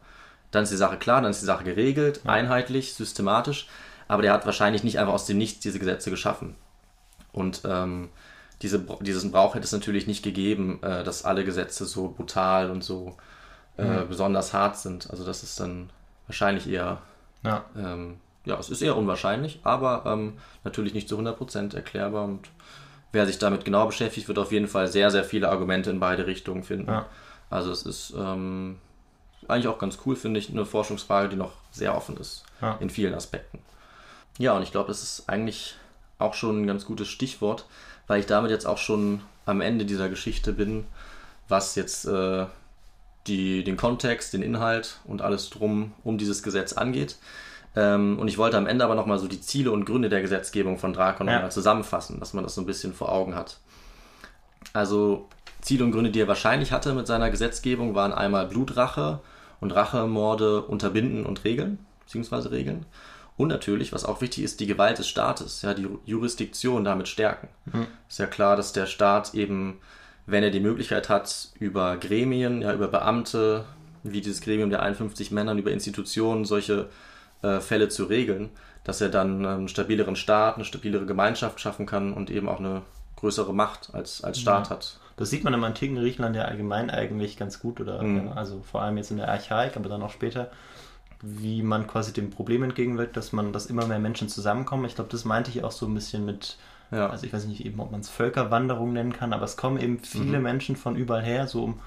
[0.50, 3.68] Dann ist die Sache klar, dann ist die Sache geregelt, einheitlich, systematisch,
[4.08, 6.56] aber der hat wahrscheinlich nicht einfach aus dem Nichts diese Gesetze geschaffen.
[7.32, 8.08] Und ähm,
[8.62, 12.82] diese, diesen Brauch hätte es natürlich nicht gegeben, äh, dass alle Gesetze so brutal und
[12.84, 13.16] so
[13.76, 15.08] äh, besonders hart sind.
[15.10, 15.90] Also das ist dann
[16.26, 16.98] wahrscheinlich eher
[17.42, 17.64] Ja.
[17.76, 22.48] ähm, ja, es ist eher unwahrscheinlich, aber ähm, natürlich nicht zu 100% erklärbar und
[23.12, 26.26] wer sich damit genau beschäftigt, wird auf jeden Fall sehr, sehr viele Argumente in beide
[26.26, 26.90] Richtungen finden.
[26.90, 27.06] Ja.
[27.50, 28.78] Also es ist ähm,
[29.48, 32.76] eigentlich auch ganz cool, finde ich, eine Forschungsfrage, die noch sehr offen ist Ja.
[32.80, 33.58] in vielen Aspekten.
[34.38, 35.76] Ja, und ich glaube, das ist eigentlich
[36.20, 37.66] auch schon ein ganz gutes Stichwort,
[38.06, 40.84] weil ich damit jetzt auch schon am Ende dieser Geschichte bin,
[41.48, 42.46] was jetzt äh,
[43.26, 47.16] die, den Kontext, den Inhalt und alles drum um dieses Gesetz angeht.
[47.76, 50.78] Ähm, und ich wollte am Ende aber nochmal so die Ziele und Gründe der Gesetzgebung
[50.78, 51.34] von Drakon Ja.
[51.34, 53.58] nochmal zusammenfassen, dass man das so ein bisschen vor Augen hat.
[54.72, 55.28] Also
[55.60, 59.20] Ziele und Gründe, die er wahrscheinlich hatte mit seiner Gesetzgebung, waren einmal Blutrache
[59.60, 62.86] und Rachemorde unterbinden und regeln, beziehungsweise regeln.
[63.40, 67.48] Und natürlich, was auch wichtig ist, die Gewalt des Staates, ja, die Jurisdiktion damit stärken.
[68.06, 69.78] Ist ja klar, dass der Staat eben,
[70.26, 73.64] wenn er die Möglichkeit hat, über Gremien, ja, über Beamte,
[74.02, 76.90] wie dieses Gremium der 51 Männern, über Institutionen solche
[77.40, 78.50] äh, Fälle zu regeln,
[78.84, 82.82] dass er dann einen stabileren Staat, eine stabilere Gemeinschaft schaffen kann und eben auch eine
[83.16, 84.98] größere Macht als, als Staat hat.
[85.16, 88.26] Das sieht man im antiken Griechenland ja allgemein eigentlich ganz gut, oder Mhm.
[88.26, 90.50] ja, also vor allem jetzt in der Archaik, aber dann auch später,
[91.22, 94.84] wie man quasi dem Problem entgegenwirkt, dass man, dass immer mehr Menschen zusammenkommen.
[94.86, 96.56] Ich glaube, das meinte ich auch so ein bisschen mit,
[96.90, 97.08] Ja.
[97.08, 99.98] also ich weiß nicht eben, ob man es Völkerwanderung nennen kann, aber es kommen eben
[100.00, 100.42] viele Mhm.
[100.44, 101.80] Menschen von überall her, so um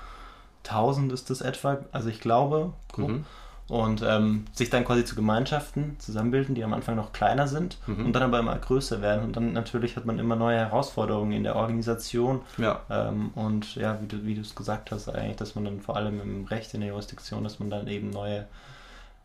[0.64, 3.10] 1000 ist das etwa, also ich glaube, grob.
[3.10, 3.26] Mhm.
[3.70, 8.06] Und ähm, sich dann quasi zu Gemeinschaften zusammenbilden, die am Anfang noch kleiner sind Mhm.
[8.08, 9.24] und dann aber immer größer werden.
[9.24, 12.42] Und dann natürlich hat man immer neue Herausforderungen in der Organisation.
[12.58, 12.82] Ja.
[12.90, 15.96] Ähm, und ja, wie du wie du es gesagt hast, eigentlich, dass man dann vor
[15.96, 18.46] allem im Recht in der Jurisdiktion, dass man dann eben neue,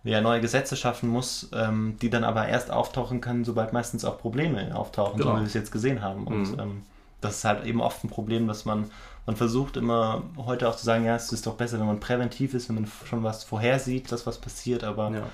[0.05, 4.19] ja, neue Gesetze schaffen muss, ähm, die dann aber erst auftauchen können, sobald meistens auch
[4.19, 5.37] Probleme auftauchen, so Genau.
[5.37, 6.27] wie wir es jetzt gesehen haben.
[6.27, 6.61] Und Mhm.
[6.61, 6.83] ähm,
[7.21, 8.91] das ist halt eben oft ein Problem, dass man,
[9.27, 12.55] man versucht immer heute auch zu sagen, ja, es ist doch besser, wenn man präventiv
[12.55, 15.27] ist, wenn man schon was vorhersieht, dass was passiert, aber ja.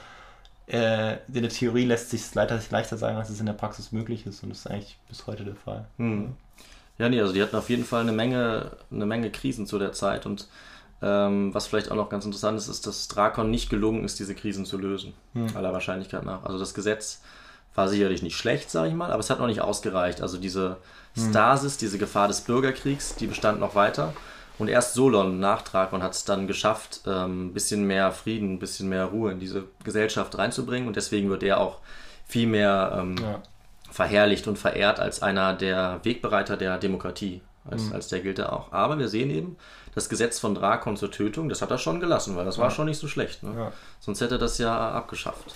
[0.66, 3.92] äh, in der Theorie lässt sich es leider leichter sagen, als es in der Praxis
[3.92, 5.84] möglich ist und das ist eigentlich bis heute der Fall.
[5.98, 6.32] Hm.
[6.96, 9.92] Ja, nee, also die hatten auf jeden Fall eine Menge, eine Menge Krisen zu der
[9.92, 10.48] Zeit und
[11.02, 14.34] ähm, was vielleicht auch noch ganz interessant ist, ist, dass Drakon nicht gelungen ist, diese
[14.34, 15.12] Krisen zu lösen,
[15.54, 16.44] aller Wahrscheinlichkeit nach.
[16.44, 17.20] Also das Gesetz
[17.74, 20.22] war sicherlich nicht schlecht, sage ich mal, aber es hat noch nicht ausgereicht.
[20.22, 20.76] Also diese
[21.30, 24.12] Stasis, diese Gefahr des Bürgerkriegs, die bestand noch weiter.
[24.58, 28.58] Und erst Solon nach Drakon hat es dann geschafft, ähm, ein bisschen mehr Frieden, ein
[28.60, 30.86] bisschen mehr Ruhe in diese Gesellschaft reinzubringen.
[30.86, 31.78] Und deswegen wird er auch
[32.26, 33.42] viel mehr ähm, Ja.
[33.90, 37.42] verherrlicht und verehrt als einer der Wegbereiter der Demokratie.
[37.68, 38.72] Als, als der gilt er auch.
[38.72, 39.56] Aber wir sehen eben,
[39.94, 42.86] das Gesetz von Drakon zur Tötung, das hat er schon gelassen, weil das war schon
[42.86, 43.42] nicht so schlecht.
[43.42, 43.52] Ne?
[43.56, 43.72] Ja.
[44.00, 45.54] Sonst hätte er das ja abgeschafft.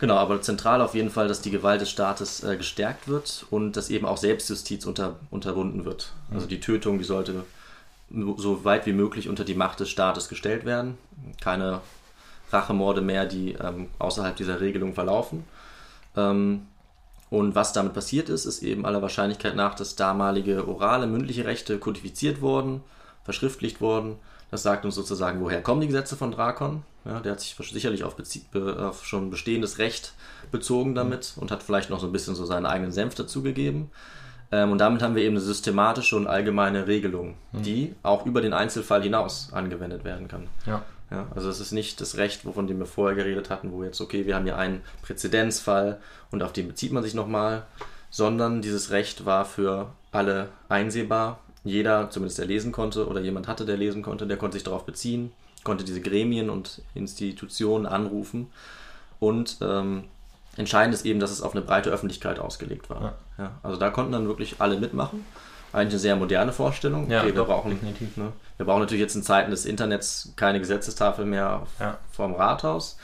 [0.00, 3.76] Genau, aber zentral auf jeden Fall, dass die Gewalt des Staates äh, gestärkt wird und
[3.76, 6.12] dass eben auch Selbstjustiz unter, unterbunden wird.
[6.32, 7.44] Also die Tötung, die sollte
[8.36, 10.98] so weit wie möglich unter die Macht des Staates gestellt werden.
[11.40, 11.80] Keine
[12.50, 15.44] Rachemorde mehr, die ähm, außerhalb dieser Regelung verlaufen.
[16.16, 16.66] Ähm,
[17.30, 21.78] und was damit passiert ist, ist eben aller Wahrscheinlichkeit nach, dass damalige orale, mündliche Rechte
[21.78, 22.82] kodifiziert wurden,
[23.24, 24.16] verschriftlicht wurden.
[24.50, 26.84] Das sagt uns sozusagen, woher kommen die Gesetze von Drakon.
[27.04, 30.14] Ja, der hat sich sicherlich auf, be- auf schon bestehendes Recht
[30.52, 33.90] bezogen damit und hat vielleicht noch so ein bisschen so seinen eigenen Senf dazugegeben.
[34.52, 38.52] Ähm, und damit haben wir eben eine systematische und allgemeine Regelung, die auch über den
[38.52, 40.46] Einzelfall hinaus angewendet werden kann.
[40.66, 40.82] Ja.
[41.10, 44.24] Ja, also es ist nicht das Recht, wovon wir vorher geredet hatten, wo jetzt, okay,
[44.24, 46.00] wir haben hier einen Präzedenzfall
[46.30, 47.66] und auf den bezieht man sich nochmal,
[48.08, 53.64] sondern dieses Recht war für alle einsehbar jeder, zumindest der lesen konnte oder jemand hatte,
[53.64, 55.32] der lesen konnte, der konnte sich darauf beziehen,
[55.64, 58.48] konnte diese Gremien und Institutionen anrufen.
[59.18, 60.04] Und ähm,
[60.56, 63.00] entscheidend ist eben, dass es auf eine breite Öffentlichkeit ausgelegt war.
[63.02, 63.14] Ja.
[63.38, 65.24] Ja, also da konnten dann wirklich alle mitmachen.
[65.72, 67.10] Eigentlich eine sehr moderne Vorstellung.
[67.10, 68.16] Ja, wir, brauchen, definitiv.
[68.16, 71.98] ne, wir brauchen natürlich jetzt in Zeiten des Internets keine Gesetzestafel mehr Ja.
[72.12, 72.96] vorm Rathaus.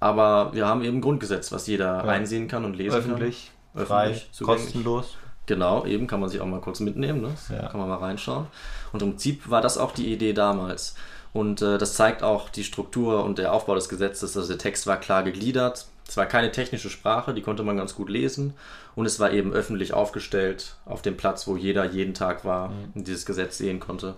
[0.00, 3.86] Aber wir haben eben ein Grundgesetz, was jeder einsehen kann und lesen Öffentlich, kann.
[3.86, 4.64] frei, Öffentlich, zugänglich.
[4.64, 5.14] kostenlos.
[5.46, 7.34] Genau, eben kann man sich auch mal kurz mitnehmen, ne?
[7.50, 7.68] Ja.
[7.68, 8.46] kann man mal reinschauen.
[8.92, 10.94] Und im Prinzip war das auch die Idee damals.
[11.32, 14.36] Und äh, das zeigt auch die Struktur und der Aufbau des Gesetzes.
[14.36, 15.86] Also der Text war klar gegliedert.
[16.08, 18.54] Es war keine technische Sprache, die konnte man ganz gut lesen.
[18.94, 23.06] Und es war eben öffentlich aufgestellt auf dem Platz, wo jeder jeden Tag war und
[23.06, 24.14] dieses Gesetz sehen konnte.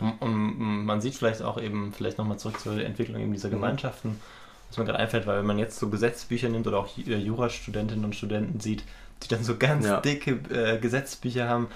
[0.00, 3.34] Und, und man sieht vielleicht auch eben, vielleicht nochmal zurück zur Entwicklung eben Mhm.
[3.34, 4.20] dieser Gemeinschaften,
[4.68, 8.04] was mir gerade einfällt, weil wenn man jetzt so Gesetzbücher nimmt oder auch äh, Jurastudentinnen
[8.04, 8.84] und Studenten sieht,
[9.24, 10.00] die dann so ganz Ja.
[10.00, 11.68] dicke äh, Gesetzbücher haben,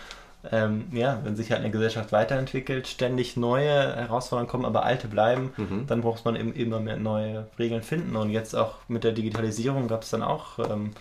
[0.52, 5.50] ähm, ja, wenn sich halt eine Gesellschaft weiterentwickelt, ständig neue Herausforderungen kommen, aber alte bleiben,
[5.56, 5.86] Mhm.
[5.88, 8.14] dann braucht man eben immer mehr neue Regeln finden.
[8.16, 10.92] Und jetzt auch mit der Digitalisierung gab es dann auch, ähm,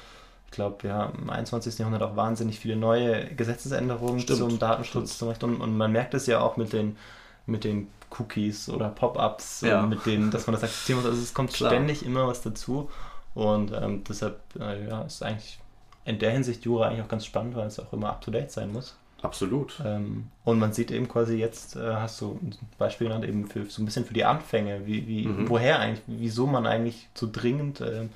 [0.46, 1.78] ich glaube, ja, im 21.
[1.78, 5.50] Jahrhundert auch wahnsinnig viele neue Gesetzesänderungen Stimmt, zum Datenschutz zum Beispiel.
[5.50, 6.98] Und, und man merkt es ja auch mit den,
[7.46, 7.88] mit den
[8.18, 9.82] Cookies oder Pop-ups, Ja.
[9.84, 11.06] und mit denen, dass man das akzeptieren muss.
[11.10, 11.70] Also es kommt Klar.
[11.72, 12.90] ständig immer was dazu.
[13.36, 15.60] Und ähm, deshalb äh, ja, ist eigentlich
[16.08, 18.96] in der Hinsicht Jura eigentlich auch ganz spannend, weil es auch immer up-to-date sein muss.
[19.22, 19.80] Absolut.
[19.84, 23.66] Ähm, und man sieht eben quasi jetzt, äh, hast du ein Beispiel genannt, eben für
[23.66, 25.50] so ein bisschen für die Anfänge, wie, wie, Mhm.
[25.50, 28.10] woher eigentlich, wieso man eigentlich so dringend ähm,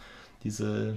[0.44, 0.96] diese,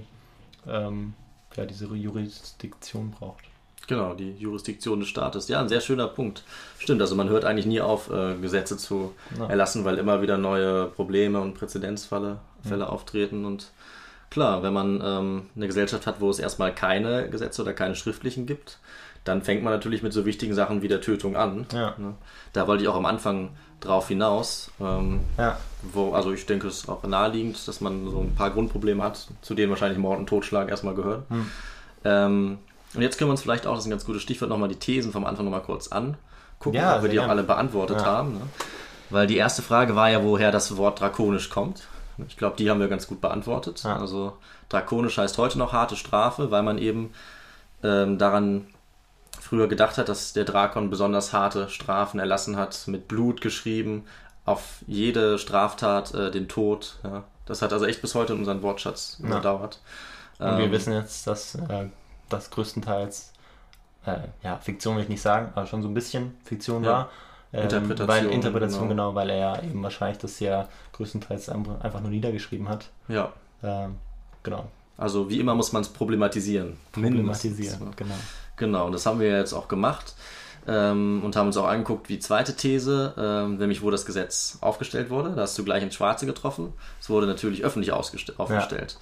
[0.67, 1.13] ähm,
[1.55, 3.43] ja, diese Jurisdiktion braucht.
[3.87, 5.47] Genau, die Jurisdiktion des Staates.
[5.47, 6.43] Ja, ein sehr schöner Punkt.
[6.79, 9.47] Stimmt, also man hört eigentlich nie auf, äh, Gesetze zu Ja.
[9.47, 13.45] erlassen, weil immer wieder neue Probleme und Präzedenzfälle Fälle auftreten.
[13.45, 13.71] Und
[14.29, 18.45] klar, wenn man ähm, eine Gesellschaft hat, wo es erstmal keine Gesetze oder keine schriftlichen
[18.45, 18.79] gibt,
[19.23, 21.65] dann fängt man natürlich mit so wichtigen Sachen wie der Tötung an.
[21.73, 21.95] Ja.
[21.97, 22.13] Ne?
[22.53, 23.49] Da wollte ich auch am Anfang
[23.79, 24.71] drauf hinaus.
[24.79, 28.51] Ähm, Ja, wo, also ich denke, es ist auch naheliegend, dass man so ein paar
[28.51, 31.23] Grundprobleme hat, zu denen wahrscheinlich Mord und Totschlag erstmal gehören.
[31.29, 31.51] Hm.
[32.05, 32.57] Ähm,
[32.93, 34.77] und jetzt können wir uns vielleicht auch, das ist ein ganz gutes Stichwort, nochmal die
[34.77, 38.33] Thesen vom Anfang nochmal kurz angucken, Ja, ob wir die auch alle beantwortet haben.
[38.33, 38.41] Ne?
[39.09, 41.87] Weil die erste Frage war ja, woher das Wort drakonisch kommt.
[42.27, 43.83] Ich glaube, die haben wir ganz gut beantwortet.
[43.83, 43.97] Ja.
[43.97, 44.37] Also
[44.69, 47.13] drakonisch heißt heute noch harte Strafe, weil man eben
[47.83, 48.67] ähm, daran
[49.39, 54.05] früher gedacht hat, dass der Drakon besonders harte Strafen erlassen hat, mit Blut geschrieben,
[54.45, 56.97] auf jede Straftat äh, den Tod.
[57.03, 57.23] Ja.
[57.45, 59.27] Das hat also echt bis heute in unseren Wortschatz Ja.
[59.27, 59.79] überdauert.
[60.39, 61.87] und wir Ähm, wissen jetzt, dass äh,
[62.29, 63.33] das größtenteils,
[64.05, 67.09] äh, ja, Fiktion will ich nicht sagen, aber schon so ein bisschen Fiktion war.
[67.55, 69.09] Ähm, Interpretation, Weil, Interpretation, genau.
[69.09, 69.15] genau.
[69.15, 72.89] weil er ja eben wahrscheinlich das ja größtenteils einfach nur niedergeschrieben hat.
[73.07, 73.33] Ja,
[73.63, 73.95] Ähm,
[74.43, 74.65] genau.
[74.97, 76.77] also wie immer muss man es problematisieren.
[76.91, 77.95] Problematisieren, Mindestens.
[77.95, 78.15] genau.
[78.57, 80.15] Genau, und das haben wir jetzt auch gemacht
[80.67, 85.09] ähm, und haben uns auch angeguckt, wie zweite These, ähm, nämlich wo das Gesetz aufgestellt
[85.09, 85.31] wurde.
[85.35, 86.73] Da hast du gleich ins Schwarze getroffen.
[87.01, 88.97] Es wurde natürlich öffentlich aufgestellt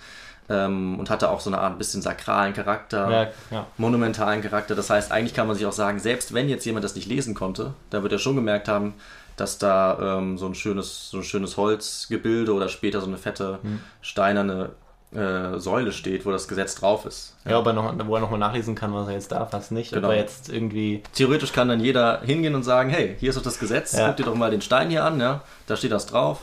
[0.49, 3.27] ähm, und hatte auch so eine Art bisschen sakralen Charakter, Ja,
[3.57, 3.67] ja.
[3.77, 4.75] monumentalen Charakter.
[4.75, 7.33] Das heißt, eigentlich kann man sich auch sagen, selbst wenn jetzt jemand das nicht lesen
[7.33, 8.93] konnte, da wird er schon gemerkt haben,
[9.37, 13.59] dass da ähm, so, ein schönes, so ein schönes Holzgebilde oder später so eine fette
[13.63, 13.79] Hm.
[14.01, 14.69] steinerne
[15.15, 17.35] äh, Säule steht, wo das Gesetz drauf ist.
[17.45, 19.91] Ja, ob er noch, wo er nochmal nachlesen kann, was er jetzt darf, was nicht.
[19.93, 20.07] Genau.
[20.07, 21.03] Ob er jetzt irgendwie.
[21.13, 24.07] Theoretisch kann dann jeder hingehen und sagen, hey, hier ist doch das Gesetz, Ja.
[24.07, 26.39] guck dir doch mal den Stein hier an, ja, da steht das drauf.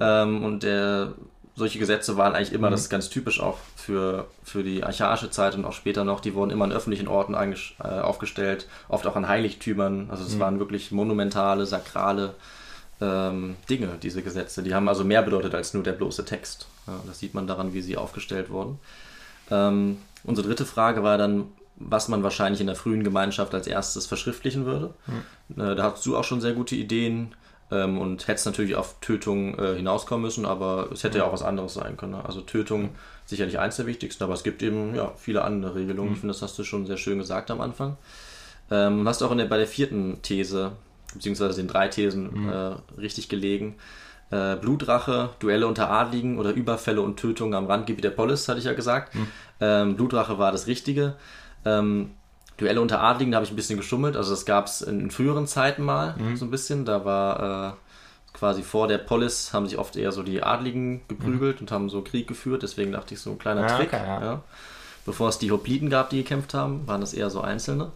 [0.00, 1.12] Ähm, und der,
[1.56, 2.56] solche Gesetze waren eigentlich Mhm.
[2.56, 6.20] immer, das ist ganz typisch auch für, für die archaische Zeit und auch später noch,
[6.20, 10.08] die wurden immer an öffentlichen Orten äh, aufgestellt, oft auch an Heiligtümern.
[10.10, 10.28] Also Mhm.
[10.30, 12.34] es waren wirklich monumentale, sakrale
[13.00, 14.62] ähm, Dinge, diese Gesetze.
[14.62, 16.66] Die haben also mehr bedeutet als nur der bloße Text.
[16.86, 18.78] Ja, das sieht man daran, wie sie aufgestellt wurden.
[19.50, 21.46] Ähm, unsere dritte Frage war dann,
[21.76, 24.94] was man wahrscheinlich in der frühen Gemeinschaft als erstes verschriftlichen würde.
[25.56, 27.34] Äh, da hast du auch schon sehr gute Ideen
[27.70, 31.42] ähm, und hättest natürlich auf Tötung äh, hinauskommen müssen, aber es hätte ja auch was
[31.42, 32.12] anderes sein können.
[32.12, 32.24] ne?
[32.24, 32.90] Also Tötung
[33.26, 36.12] sicherlich eins der wichtigsten, aber es gibt eben ja, viele andere Regelungen.
[36.12, 37.96] Ich finde, das hast du schon sehr schön gesagt am Anfang.
[38.70, 40.72] Ähm, hast auch in der, bei der vierten These,
[41.12, 43.76] beziehungsweise den drei Thesen äh, richtig gelegen.
[44.30, 48.64] Äh, Blutrache, Duelle unter Adligen oder Überfälle und Tötungen am Randgebiet der Polis, hatte ich
[48.64, 49.14] ja gesagt.
[49.60, 51.14] Ähm, Blutrache war das Richtige.
[51.64, 52.10] Ähm,
[52.56, 54.16] Duelle unter Adligen, da habe ich ein bisschen geschummelt.
[54.16, 56.84] Also das gab es in, früheren Zeiten mal so ein bisschen.
[56.84, 61.60] Da war äh, quasi vor der Polis haben sich oft eher so die Adligen geprügelt
[61.60, 62.62] und haben so Krieg geführt.
[62.62, 63.92] Deswegen dachte ich so ein kleiner Ja, Trick.
[63.92, 64.22] okay, ja.
[64.24, 64.42] ja.
[65.06, 67.90] Bevor es die Hopliten gab, die gekämpft haben, waren das eher so Einzelne.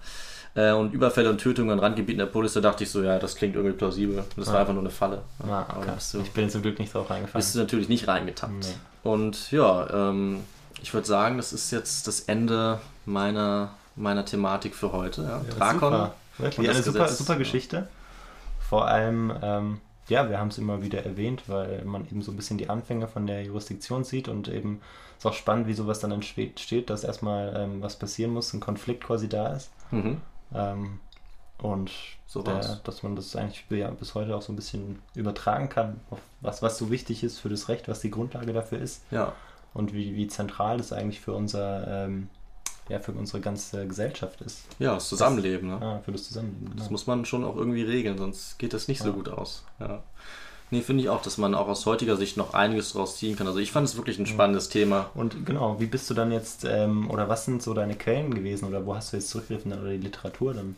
[0.55, 3.37] Äh, und Überfälle und Tötungen an Randgebieten der Polis, da dachte ich so, ja, das
[3.37, 4.25] klingt irgendwie plausibel.
[4.37, 5.23] Das war einfach nur eine Falle.
[5.49, 5.93] Ah, okay.
[6.13, 7.39] du, Ich bin zum Glück nicht drauf reingefallen.
[7.41, 8.53] bist du natürlich nicht reingetappt.
[8.53, 8.75] Nee.
[9.09, 10.41] Und ja, ähm,
[10.83, 15.23] ich würde sagen, das ist jetzt das Ende meiner, meiner Thematik für heute.
[15.23, 15.29] Ja.
[15.29, 16.15] Ja, Drakon, super.
[16.39, 17.37] Wirklich, eine super, Gesetz, super.
[17.37, 17.89] Geschichte.
[18.61, 22.37] Vor allem, ähm, ja, wir haben es immer wieder erwähnt, weil man eben so ein
[22.37, 24.81] bisschen die Anfänge von der Jurisdiktion sieht und eben
[25.17, 29.05] ist auch spannend, wie sowas dann entsteht, dass erstmal ähm, was passieren muss, ein Konflikt
[29.05, 29.71] quasi da ist.
[29.91, 30.21] Mhm.
[30.55, 31.01] Ähm,
[31.59, 31.91] und
[32.27, 36.01] So der, dass man das eigentlich ja, bis heute auch so ein bisschen übertragen kann,
[36.11, 39.33] auf was, was so wichtig ist für das Recht, was die Grundlage dafür ist Ja,
[39.75, 42.29] und wie, wie zentral das eigentlich für unser ähm,
[42.89, 44.61] ja, für unsere ganze Gesellschaft ist.
[44.79, 45.69] ja, das Zusammenleben.
[45.69, 45.79] Ne?
[45.81, 46.67] Ah, für das Zusammenleben.
[46.71, 46.93] Das genau.
[46.93, 49.15] muss man schon auch irgendwie regeln, sonst geht das nicht so Ja.
[49.15, 49.65] gut aus.
[49.81, 50.03] Ja.
[50.71, 53.47] Nee, finde ich auch, dass man auch aus heutiger Sicht noch einiges draus ziehen kann.
[53.47, 55.09] Also ich fand es wirklich ein spannendes Thema.
[55.15, 58.67] Und genau, wie bist du dann jetzt, ähm, oder was sind so deine Quellen gewesen
[58.69, 60.77] oder wo hast du jetzt zurückgegriffen oder die Literatur dann?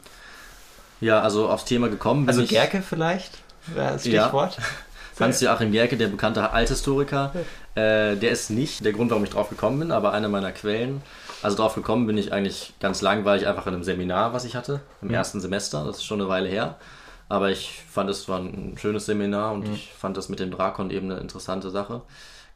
[1.00, 2.50] Ja, also aufs Thema gekommen bin Also ich.
[2.50, 3.38] Gerke vielleicht?
[3.74, 4.22] Wäre das Ja.
[4.24, 4.58] Stichwort?
[5.18, 7.32] Hans-Joachim Gerke, der bekannte Althistoriker,
[7.74, 11.02] äh, der ist nicht der Grund, warum ich drauf gekommen bin, aber eine meiner Quellen.
[11.42, 14.80] Also drauf gekommen bin ich eigentlich ganz langweilig einfach in einem Seminar, was ich hatte,
[15.02, 15.14] im Mhm.
[15.14, 15.84] ersten Semester.
[15.84, 16.76] Das ist schon eine Weile her.
[17.28, 19.74] Aber ich fand, es war ein schönes Seminar und Mhm.
[19.74, 22.02] ich fand das mit dem Drakon eben eine interessante Sache.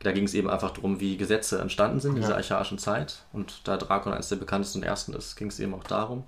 [0.01, 2.37] Da ging es eben einfach darum, wie Gesetze entstanden sind in dieser Ja.
[2.37, 3.23] archaischen Zeit.
[3.33, 6.25] Und da Drakon eines der bekanntesten und ersten ist, ging es eben auch darum.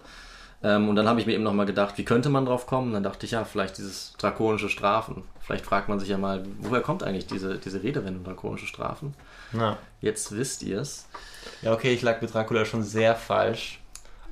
[0.63, 2.93] Ähm, und dann habe ich mir eben nochmal gedacht, wie könnte man drauf kommen?
[2.93, 5.23] dann dachte ich, ja, vielleicht dieses drakonische Strafen.
[5.41, 9.15] Vielleicht fragt man sich ja mal, woher kommt eigentlich diese, diese Redewendung drakonische Strafen?
[9.53, 9.77] Ja.
[10.01, 11.07] Jetzt wisst ihr es.
[11.63, 13.81] ja, okay, ich lag mit Dracula schon sehr falsch.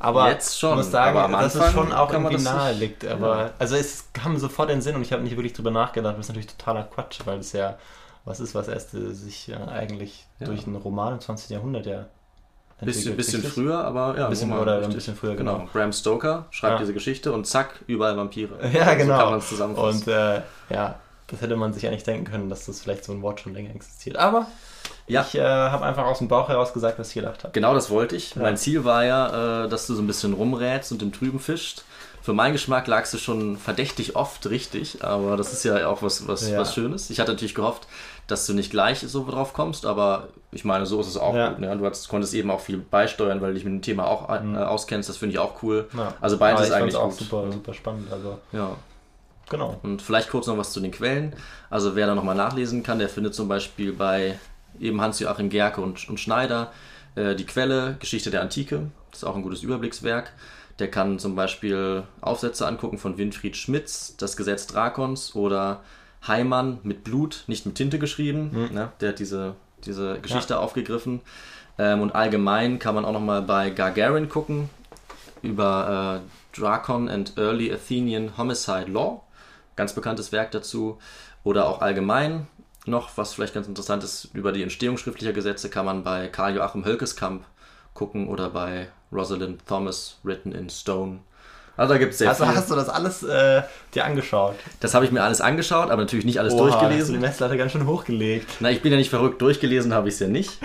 [0.01, 3.07] Aber Jetzt schon, ich muss sagen, aber am dass es schon auch irgendwie nahe liegt.
[3.07, 3.51] Aber Ja.
[3.59, 6.15] also es kam sofort in den Sinn und ich habe nicht wirklich drüber nachgedacht.
[6.19, 7.79] Das ist natürlich totaler Quatsch, weil es ja
[8.25, 10.47] was ist, was erst sich äh, eigentlich Ja.
[10.47, 11.51] durch einen Roman im 20.
[11.51, 12.07] Jahrhundert ja
[12.81, 14.25] Bisschen, bisschen früher, aber ja.
[14.25, 15.59] Ein bisschen oder ein bisschen früher, Genau.
[15.59, 15.69] genau.
[15.73, 16.79] Bram Stoker schreibt Ja.
[16.81, 18.51] diese Geschichte und zack, überall Vampire.
[18.73, 19.15] Ja, genau.
[19.17, 20.01] So kann man es zusammenfassen.
[20.03, 20.97] Und äh, ja,
[21.29, 23.71] das hätte man sich eigentlich denken können, dass das vielleicht so ein Wort schon länger
[23.75, 24.17] existiert.
[24.17, 24.47] Aber
[25.07, 25.25] Ja.
[25.27, 27.53] ich äh, habe einfach aus dem Bauch heraus gesagt, was ich gedacht habe.
[27.53, 28.35] Genau das wollte ich.
[28.35, 28.43] Ja.
[28.43, 31.83] Mein Ziel war ja, äh, dass du so ein bisschen rumrätst und im Trüben fischt.
[32.23, 36.27] Für meinen Geschmack lagst du schon verdächtig oft richtig, aber das ist ja auch was,
[36.27, 37.11] was, was Schönes.
[37.11, 37.87] Ich hatte natürlich gehofft,
[38.27, 41.51] dass du nicht gleich so drauf kommst, aber ich meine, so ist es auch Ja.
[41.51, 41.59] gut.
[41.61, 41.77] Ne?
[41.77, 44.57] Du hast, konntest eben auch viel beisteuern, weil du dich mit dem Thema auch äh,
[44.59, 45.09] auskennst.
[45.09, 45.89] Das finde ich auch cool.
[45.97, 46.15] Ja.
[46.21, 47.19] Also beides ist ich eigentlich auch gut.
[47.19, 48.11] super, super spannend.
[48.13, 48.77] Also Ja.
[49.51, 49.79] genau.
[49.83, 51.35] Und vielleicht kurz noch was zu den Quellen.
[51.71, 54.39] Also wer da nochmal nachlesen kann, der findet zum Beispiel bei
[54.81, 56.73] eben Hans-Joachim Gerke und, und Schneider
[57.17, 58.91] äh, die Quelle Geschichte der Antike.
[59.11, 60.33] Das ist auch ein gutes Überblickswerk.
[60.81, 65.81] Der kann zum Beispiel Aufsätze angucken von Winfried Schmitz, Das Gesetz Drakons oder
[66.27, 68.51] Heimann mit Blut, nicht mit Tinte geschrieben.
[68.73, 68.93] Ne?
[69.01, 69.55] Der hat diese,
[69.85, 71.21] diese Geschichte aufgegriffen.
[71.79, 74.71] Ähm, und allgemein kann man auch nochmal bei Gagarin gucken
[75.43, 79.23] über äh, Drakon and Early Athenian Homicide Law.
[79.77, 80.99] Ganz bekanntes Werk dazu.
[81.43, 82.47] Oder auch allgemein
[82.87, 86.57] noch, was vielleicht ganz interessant ist, über die Entstehung schriftlicher Gesetze kann man bei Karl
[86.57, 87.45] Joachim Hölkeskamp
[87.93, 91.21] gucken oder bei Rosalind Thomas, Written in Stone.
[91.77, 92.55] Also da gibt es sehr Also viel.
[92.55, 93.63] hast du das alles äh,
[93.95, 94.55] dir angeschaut?
[94.81, 97.21] Das habe ich mir alles angeschaut, aber natürlich nicht alles Oha, Hast du die durchgelesen.
[97.21, 98.49] Messlatte ganz schön hochgelegt.
[98.61, 100.59] Na, ich bin ja nicht verrückt, durchgelesen habe ich es ja nicht.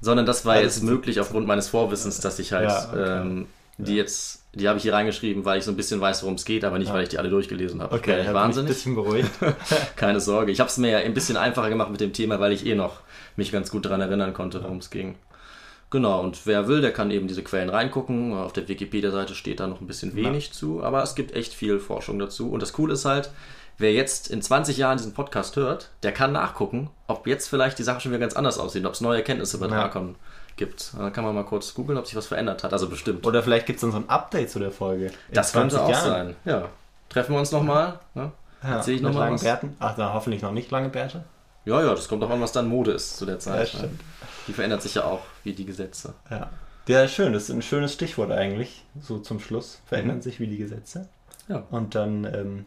[0.00, 3.20] Sondern das war Ja, jetzt möglich aufgrund meines Vorwissens, dass ich halt Ja, okay.
[3.20, 3.46] ähm,
[3.78, 6.44] die jetzt, die habe ich hier reingeschrieben, weil ich so ein bisschen weiß, worum es
[6.44, 7.96] geht, aber nicht, weil ich die alle durchgelesen habe.
[7.96, 8.68] Ich bin ja Okay, nicht hab mich ein wahnsinnig.
[8.72, 9.30] bisschen beruhigt.
[9.96, 10.50] Keine Sorge.
[10.52, 12.74] Ich habe es mir ja ein bisschen einfacher gemacht mit dem Thema, weil ich eh
[12.74, 13.00] noch
[13.36, 15.14] mich ganz gut daran erinnern konnte, worum es ging.
[15.92, 18.32] Genau, und wer will, der kann eben diese Quellen reingucken.
[18.34, 21.78] Auf der Wikipedia-Seite steht da noch ein bisschen wenig zu, aber es gibt echt viel
[21.78, 22.50] Forschung dazu.
[22.50, 23.30] Und das Coole ist halt,
[23.76, 27.82] wer jetzt in 20 Jahren diesen Podcast hört, der kann nachgucken, ob jetzt vielleicht die
[27.82, 29.72] Sache schon wieder ganz anders aussieht, ob es neue Erkenntnisse bei Ja.
[29.82, 30.16] Drakon
[30.56, 30.92] gibt.
[30.98, 32.72] Da kann man mal kurz googeln, ob sich was verändert hat.
[32.72, 33.26] Also bestimmt.
[33.26, 35.06] Oder vielleicht gibt es dann so ein Update zu der Folge.
[35.06, 36.26] In das könnte 20 auch Jahren.
[36.26, 36.36] sein.
[36.46, 36.68] Ja.
[37.10, 37.98] Treffen wir uns nochmal.
[38.14, 38.32] Ne?
[38.62, 39.42] Ja, Erzähl ich mit noch mal langen was?
[39.42, 39.76] Bärten.
[39.78, 41.24] Ach, dann hoffentlich noch nicht lange Bärte.
[41.64, 43.72] Ja, ja, das kommt auch an, was dann Mode ist zu der Zeit.
[43.72, 43.86] Ja, ne?
[43.86, 44.00] stimmt.
[44.48, 46.14] Die verändert sich ja auch, wie die Gesetze.
[46.30, 46.50] Ja.
[46.88, 47.32] Ja, schön.
[47.32, 48.84] Das ist ein schönes Stichwort eigentlich.
[49.00, 49.80] So zum Schluss.
[49.86, 50.22] Verändern Mhm.
[50.22, 51.08] sich wie die Gesetze.
[51.48, 51.62] Ja.
[51.70, 52.66] Und dann, ähm,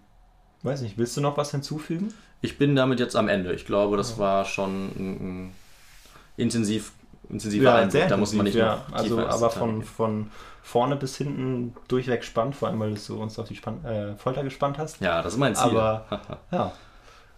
[0.63, 2.13] weiß nicht, willst du noch was hinzufügen?
[2.41, 3.53] Ich bin damit jetzt am Ende.
[3.53, 5.55] Ich glaube, das war schon ein, ein
[6.37, 6.93] intensiv,
[7.29, 8.07] intensiver Einblick.
[8.07, 8.85] Da muss man nicht ja.
[8.89, 10.31] noch Also, aber von, von
[10.61, 14.43] vorne bis hinten durchweg spannend, vor allem, weil du uns auf die Spann äh, Folter
[14.43, 15.01] gespannt hast.
[15.01, 15.77] Ja, das ist mein Ziel.
[15.77, 16.05] Aber
[16.51, 16.71] ja,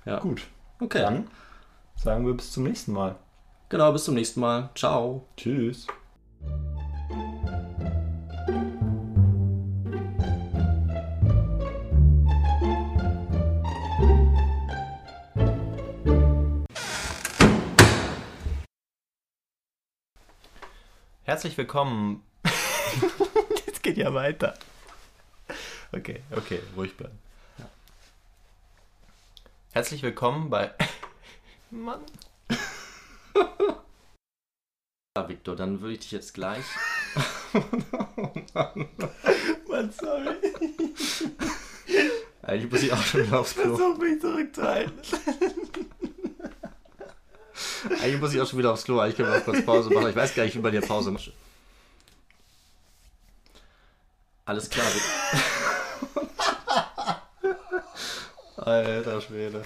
[0.06, 0.20] ja.
[0.20, 0.44] gut.
[0.80, 1.02] Okay.
[1.02, 1.28] Dann
[1.98, 3.16] sagen wir bis zum nächsten Mal.
[3.70, 4.70] Genau, bis zum nächsten Mal.
[4.76, 5.28] Ciao.
[5.36, 5.88] Tschüss.
[21.24, 22.24] Herzlich willkommen.
[23.66, 24.54] Jetzt geht ja weiter.
[25.92, 27.20] Okay, okay, ruhig bleiben.
[29.74, 30.72] Herzlich willkommen bei.
[31.72, 32.02] Mann.
[35.18, 36.64] Ja, Victor, dann würde ich dich jetzt gleich.
[39.68, 40.36] Mann, sorry.
[42.44, 43.76] Eigentlich muss ich auch schon wieder aufs Klo.
[43.76, 44.94] Versuch mich zurückzuhalten.
[47.90, 49.00] Eigentlich muss ich auch schon wieder aufs Klo.
[49.00, 50.10] Eigentlich können wir auch kurz Pause machen.
[50.10, 51.32] Ich weiß gar nicht, wie man hier Pause macht.
[54.46, 54.86] Alles klar.
[54.94, 55.10] Victor.
[58.58, 59.64] Alter Schwede.